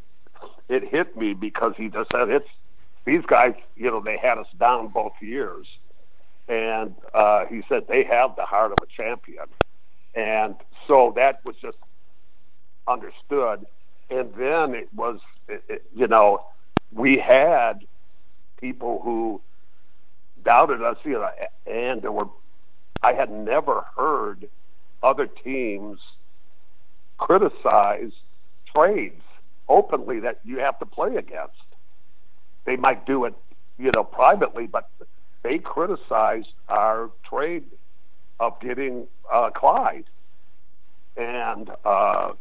[0.69, 2.49] it hit me because he just said it's
[3.07, 3.53] these guys.
[3.77, 5.67] You know, they had us down both years,
[6.49, 9.47] and uh, he said they have the heart of a champion,
[10.15, 10.57] and
[10.87, 11.79] so that was just
[12.89, 13.67] understood.
[14.11, 15.19] And then it was,
[15.49, 16.41] it, it, you know,
[16.93, 17.81] we had
[18.61, 19.41] people who
[20.45, 21.29] doubted us, you know,
[21.67, 22.29] and there were.
[23.03, 24.49] I had never heard
[25.03, 25.99] other teams
[27.19, 28.13] criticize
[28.75, 29.23] trades
[29.69, 31.55] openly that you have to play against.
[32.67, 33.35] They might do it,
[33.79, 34.89] you know, privately, but
[35.43, 37.65] they criticized our trade
[38.41, 40.05] of getting uh, Clyde,
[41.17, 42.33] and uh,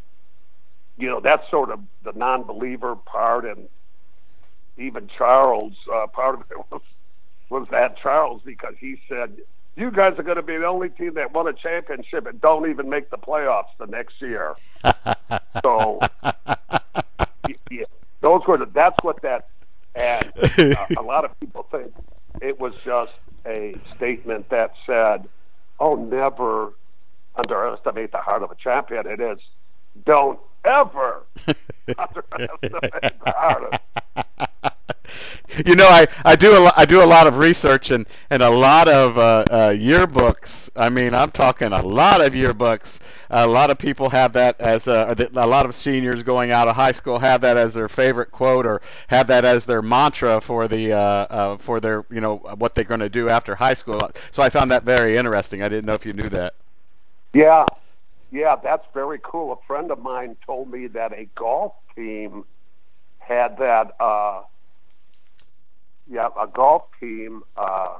[0.98, 3.68] you know that's sort of the non-believer part, and
[4.78, 6.82] even Charles uh, part of it was
[7.50, 9.38] was that Charles because he said
[9.76, 12.70] you guys are going to be the only team that won a championship and don't
[12.70, 14.56] even make the playoffs the next year.
[15.64, 16.00] so,
[17.72, 17.86] yeah,
[18.22, 19.48] those were the, that's what that
[19.96, 21.94] and uh, a lot of people think
[22.42, 23.12] it was just
[23.46, 25.28] a statement that said,
[25.80, 26.74] "Oh, never
[27.36, 29.38] underestimate the heart of a champion." It is,
[30.06, 31.24] don't ever
[31.98, 34.73] underestimate the heart of
[35.66, 38.50] you know, I, I do a, I do a lot of research and, and a
[38.50, 40.70] lot of uh, uh, yearbooks.
[40.76, 43.00] I mean, I'm talking a lot of yearbooks.
[43.30, 46.76] A lot of people have that as a, a lot of seniors going out of
[46.76, 50.68] high school have that as their favorite quote or have that as their mantra for
[50.68, 54.00] the uh, uh, for their you know what they're going to do after high school.
[54.32, 55.64] So I found that very interesting.
[55.64, 56.54] I didn't know if you knew that.
[57.34, 57.66] Yeah,
[58.32, 59.52] yeah, that's very cool.
[59.54, 62.46] A friend of mine told me that a golf team
[63.18, 63.96] had that.
[64.00, 64.44] Uh,
[66.10, 67.98] yeah, a golf team uh,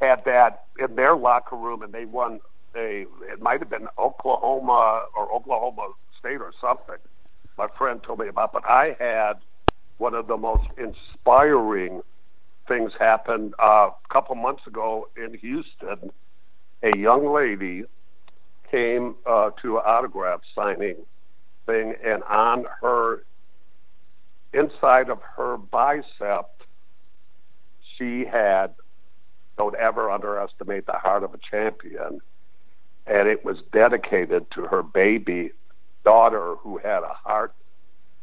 [0.00, 2.40] had that in their locker room, and they won.
[2.72, 6.96] They it might have been Oklahoma or Oklahoma State or something.
[7.56, 9.34] My friend told me about, but I had
[9.98, 12.02] one of the most inspiring
[12.66, 16.10] things happen uh, a couple months ago in Houston.
[16.82, 17.84] A young lady
[18.70, 20.96] came uh, to an autograph signing
[21.66, 23.24] thing, and on her
[24.52, 26.53] inside of her bicep
[27.96, 28.74] she had
[29.56, 32.20] don't ever underestimate the heart of a champion.
[33.06, 35.50] And it was dedicated to her baby
[36.04, 37.54] daughter who had a heart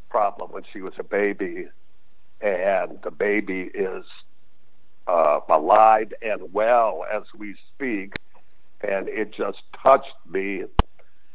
[0.09, 1.67] problem when she was a baby.
[2.41, 4.03] And the baby is
[5.07, 8.15] uh, alive and well as we speak.
[8.81, 10.63] And it just touched me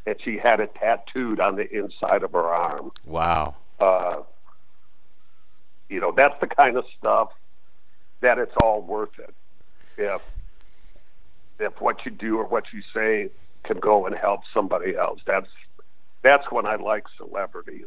[0.06, 2.92] and she had it tattooed on the inside of her arm.
[3.04, 3.54] Wow.
[3.80, 4.22] Uh,
[5.88, 7.28] you know that's the kind of stuff
[8.20, 9.34] that it's all worth it
[9.98, 10.20] if
[11.58, 13.30] if what you do or what you say
[13.64, 15.20] can go and help somebody else.
[15.26, 15.48] That's
[16.22, 17.84] that's when I like celebrity.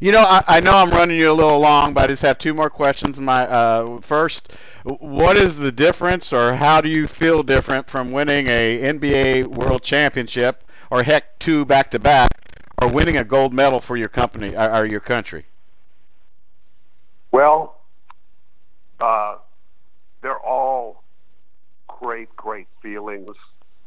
[0.00, 2.38] You know, I, I know I'm running you a little long, but I just have
[2.38, 3.18] two more questions.
[3.18, 4.52] My uh, first,
[4.84, 9.82] what is the difference, or how do you feel different from winning a NBA World
[9.84, 12.30] Championship, or heck, two back to back,
[12.80, 15.46] or winning a gold medal for your company or, or your country?
[17.30, 17.76] Well,
[19.02, 19.36] uh,
[20.22, 21.02] they're all
[21.88, 23.36] great, great feelings,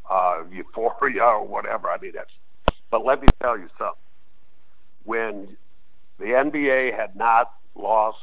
[0.09, 1.89] uh, euphoria or whatever.
[1.89, 2.29] I mean, that's.
[2.91, 3.95] But let me tell you something.
[5.03, 5.57] When
[6.19, 8.17] the NBA had not lost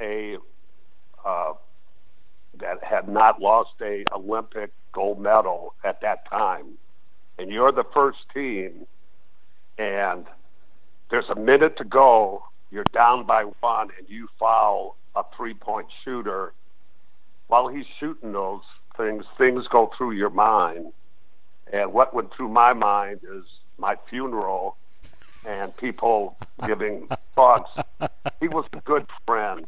[0.00, 0.36] a
[1.24, 1.52] uh,
[2.60, 6.78] that had not lost a Olympic gold medal at that time,
[7.38, 8.86] and you're the first team,
[9.78, 10.26] and
[11.10, 15.86] there's a minute to go, you're down by one, and you foul a three point
[16.04, 16.52] shooter.
[17.48, 18.62] While he's shooting those
[18.96, 20.92] things, things go through your mind.
[21.72, 23.44] And what went through my mind is
[23.78, 24.76] my funeral
[25.46, 26.36] and people
[26.66, 27.70] giving thoughts.
[28.40, 29.66] He was a good friend.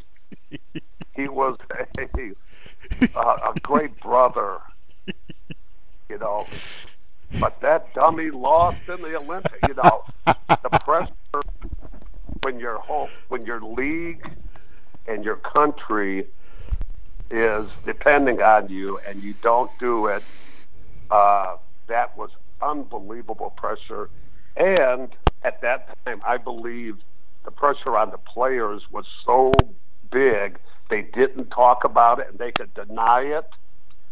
[1.15, 4.59] He was a, a, a great brother,
[6.09, 6.47] you know.
[7.41, 9.59] But that dummy lost in the Olympics.
[9.69, 11.13] You know, the pressure
[12.41, 14.23] when your whole, when your league
[15.07, 16.27] and your country
[17.31, 20.25] is depending on you, and you don't do it.
[21.11, 21.57] Uh,
[21.89, 22.31] that was
[22.63, 24.11] unbelievable pressure,
[24.57, 25.11] and
[25.43, 26.95] at that time, I believe
[27.45, 29.53] the pressure on the players was so
[30.11, 30.59] big
[30.91, 33.45] they didn't talk about it and they could deny it.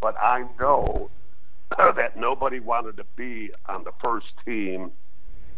[0.01, 1.11] But I know
[1.77, 4.91] that nobody wanted to be on the first team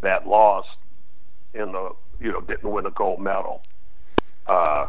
[0.02, 0.68] that lost
[1.54, 1.90] in the
[2.20, 3.62] you know didn't win a gold medal.
[4.46, 4.86] Uh,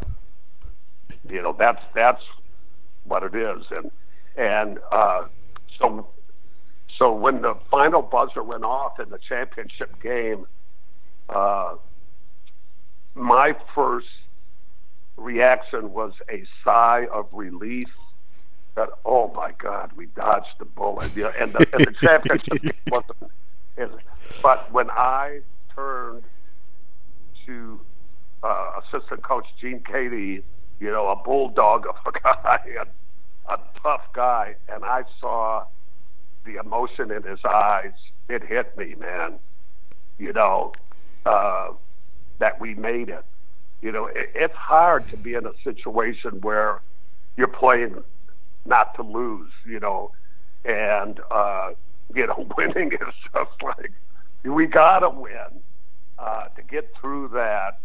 [1.30, 2.22] you know that's that's
[3.06, 3.92] what it is, and
[4.38, 5.26] and uh,
[5.80, 6.08] so
[6.98, 10.46] so when the final buzzer went off in the championship game,
[11.30, 11.76] uh,
[13.16, 14.08] my first
[15.18, 17.90] reaction was a sigh of relief
[18.76, 21.16] that oh my God, we dodged the bullet.
[21.16, 24.02] You know, and the, and the championship wasn't.
[24.42, 25.42] But when I
[25.76, 26.24] turned
[27.46, 27.80] to
[28.44, 30.44] uh, assistant coach Gene Keady,
[30.80, 32.60] you know, a bulldog of a guy,
[33.48, 35.66] a, a tough guy, and I saw
[36.46, 37.94] the emotion in his eyes.
[38.30, 39.40] It hit me, man.
[40.18, 40.74] You know,
[41.26, 41.70] uh,
[42.40, 43.26] that we made it.
[43.82, 46.82] You know, it, it's hard to be in a situation where
[47.38, 48.04] you're playing
[48.66, 50.12] not to lose, you know,
[50.66, 51.72] and uh,
[52.14, 53.92] you know, winning is just like
[54.44, 55.62] we gotta win.
[56.22, 57.80] Uh, to get through that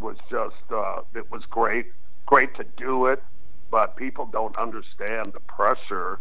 [0.00, 1.86] was just uh, it was great,
[2.26, 3.22] great to do it,
[3.70, 6.18] but people don't understand the pressure.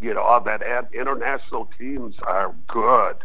[0.00, 3.16] You know, that and international teams are good.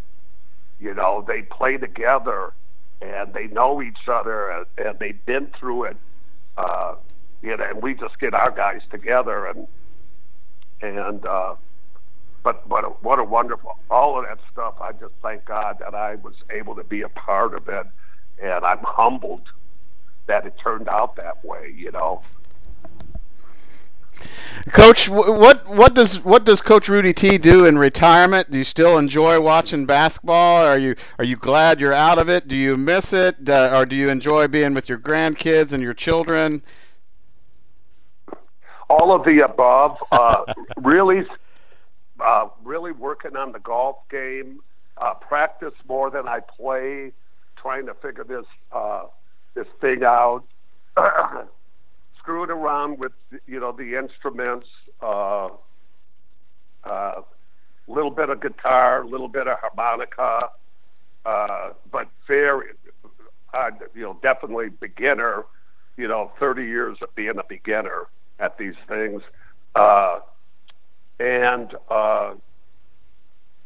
[0.82, 2.52] You know, they play together
[3.02, 5.98] and they know each other and, and they've been through it.
[6.58, 6.96] Uh,
[7.42, 9.66] you know, and we just get our guys together and
[10.82, 11.56] and uh,
[12.48, 14.76] but what a, what a wonderful all of that stuff.
[14.80, 17.86] I just thank God that I was able to be a part of it,
[18.42, 19.42] and I'm humbled
[20.28, 21.74] that it turned out that way.
[21.76, 22.22] You know.
[24.72, 28.50] Coach, what what does what does Coach Rudy T do in retirement?
[28.50, 30.64] Do you still enjoy watching basketball?
[30.64, 32.48] Are you are you glad you're out of it?
[32.48, 35.94] Do you miss it, uh, or do you enjoy being with your grandkids and your
[35.94, 36.64] children?
[38.90, 39.98] All of the above.
[40.14, 41.26] Uh, really,
[42.24, 44.60] uh, really working on the golf game.
[44.98, 47.12] Uh, practice more than I play,
[47.56, 49.04] trying to figure this uh,
[49.54, 50.44] this thing out.
[52.28, 53.14] screwing around with
[53.46, 54.68] you know the instruments,
[55.02, 55.50] a uh,
[56.84, 57.22] uh,
[57.88, 60.50] little bit of guitar, a little bit of harmonica,
[61.26, 62.68] uh, but very,
[63.54, 65.46] uh, you know, definitely beginner.
[65.96, 68.04] You know, 30 years of being a beginner
[68.40, 69.24] at these things,
[69.74, 70.20] uh,
[71.20, 72.34] and uh,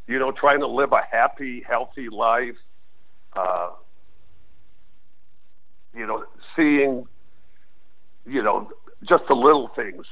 [0.07, 2.55] you know, trying to live a happy, healthy life.
[3.33, 3.69] Uh,
[5.93, 6.23] you know,
[6.55, 7.05] seeing
[8.25, 8.69] you know,
[9.07, 10.05] just the little things,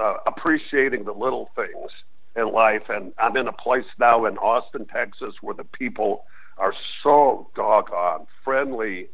[0.00, 1.90] uh, appreciating the little things
[2.36, 2.82] in life.
[2.88, 6.24] And I'm in a place now in Austin, Texas, where the people
[6.58, 6.72] are
[7.02, 9.08] so doggone friendly,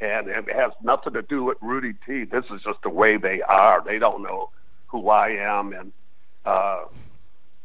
[0.00, 2.24] and it has nothing to do with Rudy T.
[2.24, 3.82] This is just the way they are.
[3.84, 4.50] They don't know
[4.86, 5.92] who I am, and
[6.44, 6.84] uh,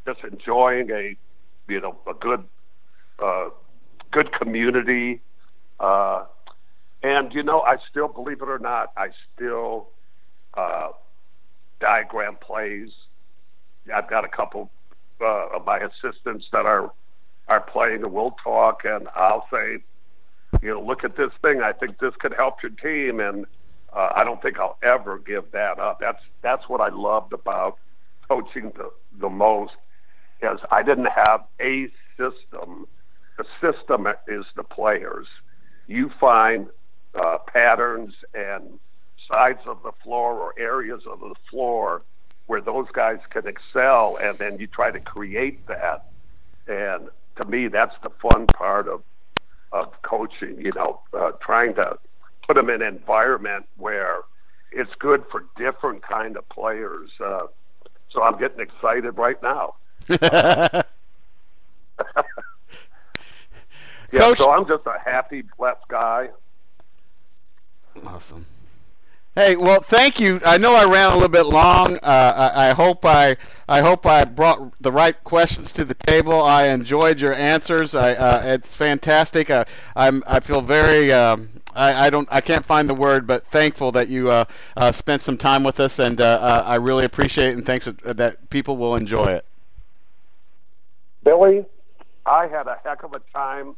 [0.05, 1.17] just enjoying a,
[1.67, 2.43] you know, a good,
[3.23, 3.49] uh,
[4.11, 5.21] good community.
[5.79, 6.25] Uh,
[7.03, 9.89] and you know, I still believe it or not, I still
[10.55, 10.89] uh,
[11.79, 12.89] diagram plays.
[13.93, 14.71] I've got a couple
[15.21, 16.91] uh, of my assistants that are
[17.47, 19.83] are playing, and we'll talk, and I'll say,
[20.63, 21.61] you know, look at this thing.
[21.61, 23.45] I think this could help your team, and
[23.93, 25.99] uh, I don't think I'll ever give that up.
[25.99, 27.77] That's that's what I loved about
[28.27, 29.73] coaching the the most,
[30.41, 31.87] is I didn't have a
[32.17, 32.87] system.
[33.37, 35.27] The system is the players.
[35.87, 36.67] You find
[37.13, 38.79] uh, patterns and
[39.29, 42.03] sides of the floor or areas of the floor
[42.47, 46.05] where those guys can excel, and then you try to create that.
[46.67, 49.03] And to me, that's the fun part of
[49.71, 50.59] of coaching.
[50.59, 51.97] You know, uh, trying to
[52.45, 54.19] put them in an environment where
[54.71, 57.09] it's good for different kind of players.
[57.23, 57.47] Uh,
[58.15, 59.75] so I'm getting excited right now.
[64.11, 64.37] Yeah, Coach.
[64.37, 66.29] so I'm just a happy, blessed guy.
[68.05, 68.45] Awesome.
[69.35, 70.39] Hey, well, thank you.
[70.45, 71.97] I know I ran a little bit long.
[71.97, 73.35] Uh, I, I hope I,
[73.67, 76.41] I hope I brought the right questions to the table.
[76.41, 77.93] I enjoyed your answers.
[77.93, 79.49] I, uh, it's fantastic.
[79.49, 79.65] Uh,
[79.97, 83.91] I'm, I feel very, um, I, I don't, I can't find the word, but thankful
[83.93, 84.45] that you uh,
[84.77, 87.85] uh, spent some time with us, and uh, uh, I really appreciate it, and thanks
[87.85, 89.45] that, that people will enjoy it.
[91.23, 91.65] Billy,
[92.25, 93.75] I had a heck of a time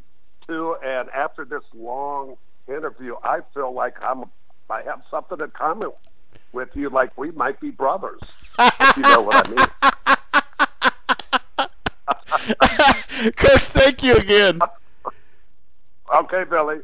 [0.48, 2.36] too, and after this long
[2.68, 4.26] interview, I feel like I'm
[4.70, 5.92] I have something in common
[6.52, 8.20] with you, like we might be brothers.
[8.60, 9.68] if you know what I mean.
[13.38, 14.60] Coach, thank you again.
[16.16, 16.78] okay, Billy.